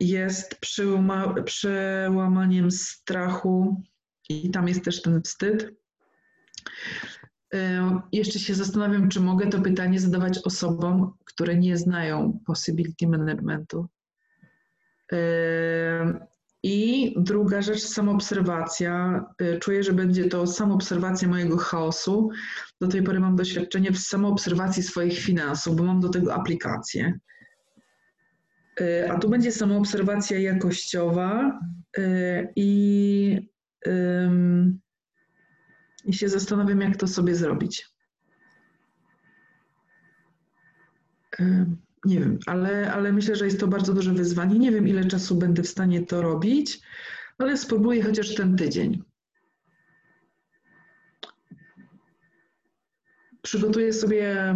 jest 0.00 0.60
przełama, 0.60 1.42
przełamaniem 1.42 2.70
strachu 2.70 3.82
i 4.28 4.50
tam 4.50 4.68
jest 4.68 4.84
też 4.84 5.02
ten 5.02 5.22
wstyd. 5.22 5.74
Jeszcze 8.12 8.38
się 8.38 8.54
zastanawiam, 8.54 9.08
czy 9.08 9.20
mogę 9.20 9.46
to 9.46 9.60
pytanie 9.60 10.00
zadawać 10.00 10.38
osobom, 10.38 11.12
które 11.24 11.56
nie 11.56 11.76
znają 11.76 12.40
possibility 12.46 13.08
managementu. 13.08 13.86
I 16.62 17.14
druga 17.16 17.62
rzecz, 17.62 17.82
samoobserwacja. 17.82 19.24
Czuję, 19.60 19.82
że 19.82 19.92
będzie 19.92 20.24
to 20.24 20.46
samoobserwacja 20.46 21.28
mojego 21.28 21.56
chaosu. 21.56 22.30
Do 22.80 22.88
tej 22.88 23.02
pory 23.02 23.20
mam 23.20 23.36
doświadczenie 23.36 23.92
w 23.92 23.98
samoobserwacji 23.98 24.82
swoich 24.82 25.18
finansów, 25.18 25.76
bo 25.76 25.84
mam 25.84 26.00
do 26.00 26.08
tego 26.08 26.34
aplikację. 26.34 27.18
Y, 28.80 29.10
a 29.10 29.18
tu 29.18 29.28
będzie 29.28 29.52
samoobserwacja 29.52 30.38
jakościowa 30.38 31.60
y, 31.98 32.48
i, 32.56 33.50
i 36.04 36.12
się 36.12 36.28
zastanawiam, 36.28 36.80
jak 36.80 36.96
to 36.96 37.06
sobie 37.06 37.34
zrobić. 37.34 37.86
Nie 42.04 42.20
wiem, 42.20 42.38
ale, 42.46 42.92
ale 42.92 43.12
myślę, 43.12 43.36
że 43.36 43.44
jest 43.44 43.60
to 43.60 43.68
bardzo 43.68 43.94
duże 43.94 44.12
wyzwanie. 44.12 44.58
Nie 44.58 44.72
wiem, 44.72 44.88
ile 44.88 45.04
czasu 45.04 45.36
będę 45.36 45.62
w 45.62 45.68
stanie 45.68 46.06
to 46.06 46.22
robić, 46.22 46.80
ale 47.38 47.56
spróbuję 47.56 48.02
chociaż 48.02 48.34
ten 48.34 48.56
tydzień. 48.56 49.02
Przygotuję 53.48 53.92
sobie 53.92 54.54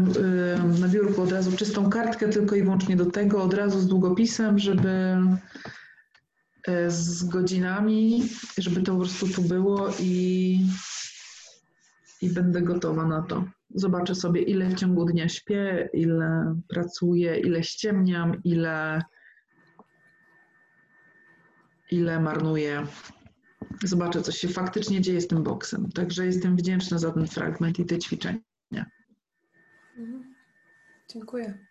na 0.80 0.88
biurku 0.88 1.22
od 1.22 1.32
razu 1.32 1.56
czystą 1.56 1.90
kartkę, 1.90 2.28
tylko 2.28 2.56
i 2.56 2.62
wyłącznie 2.62 2.96
do 2.96 3.06
tego, 3.06 3.42
od 3.42 3.54
razu 3.54 3.80
z 3.80 3.86
długopisem, 3.86 4.58
żeby 4.58 5.16
e, 6.66 6.90
z 6.90 7.24
godzinami, 7.24 8.28
żeby 8.58 8.82
to 8.82 8.92
po 8.92 8.98
prostu 8.98 9.28
tu 9.28 9.42
było 9.42 9.88
i, 10.00 10.58
i 12.22 12.30
będę 12.30 12.62
gotowa 12.62 13.06
na 13.06 13.22
to. 13.22 13.44
Zobaczę 13.74 14.14
sobie, 14.14 14.42
ile 14.42 14.68
w 14.68 14.74
ciągu 14.74 15.04
dnia 15.04 15.28
śpię, 15.28 15.90
ile 15.92 16.56
pracuję, 16.68 17.38
ile 17.38 17.62
ściemniam, 17.62 18.42
ile, 18.44 19.02
ile 21.90 22.20
marnuję. 22.20 22.86
Zobaczę, 23.84 24.22
co 24.22 24.32
się 24.32 24.48
faktycznie 24.48 25.00
dzieje 25.00 25.20
z 25.20 25.28
tym 25.28 25.42
boksem. 25.42 25.92
Także 25.92 26.26
jestem 26.26 26.56
wdzięczna 26.56 26.98
za 26.98 27.10
ten 27.10 27.26
fragment 27.26 27.78
i 27.78 27.84
te 27.84 27.98
ćwiczenia. 27.98 28.51
Mhm. 29.96 30.34
Dziękuję. 31.08 31.66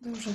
Dobrze. 0.00 0.30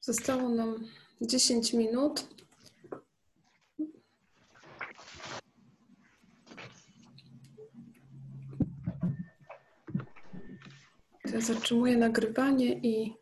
Zostało 0.00 0.48
nam 0.48 0.88
10 1.20 1.72
minut. 1.72 2.37
Zatrzymuję 11.36 11.96
nagrywanie 11.96 12.72
i 12.72 13.14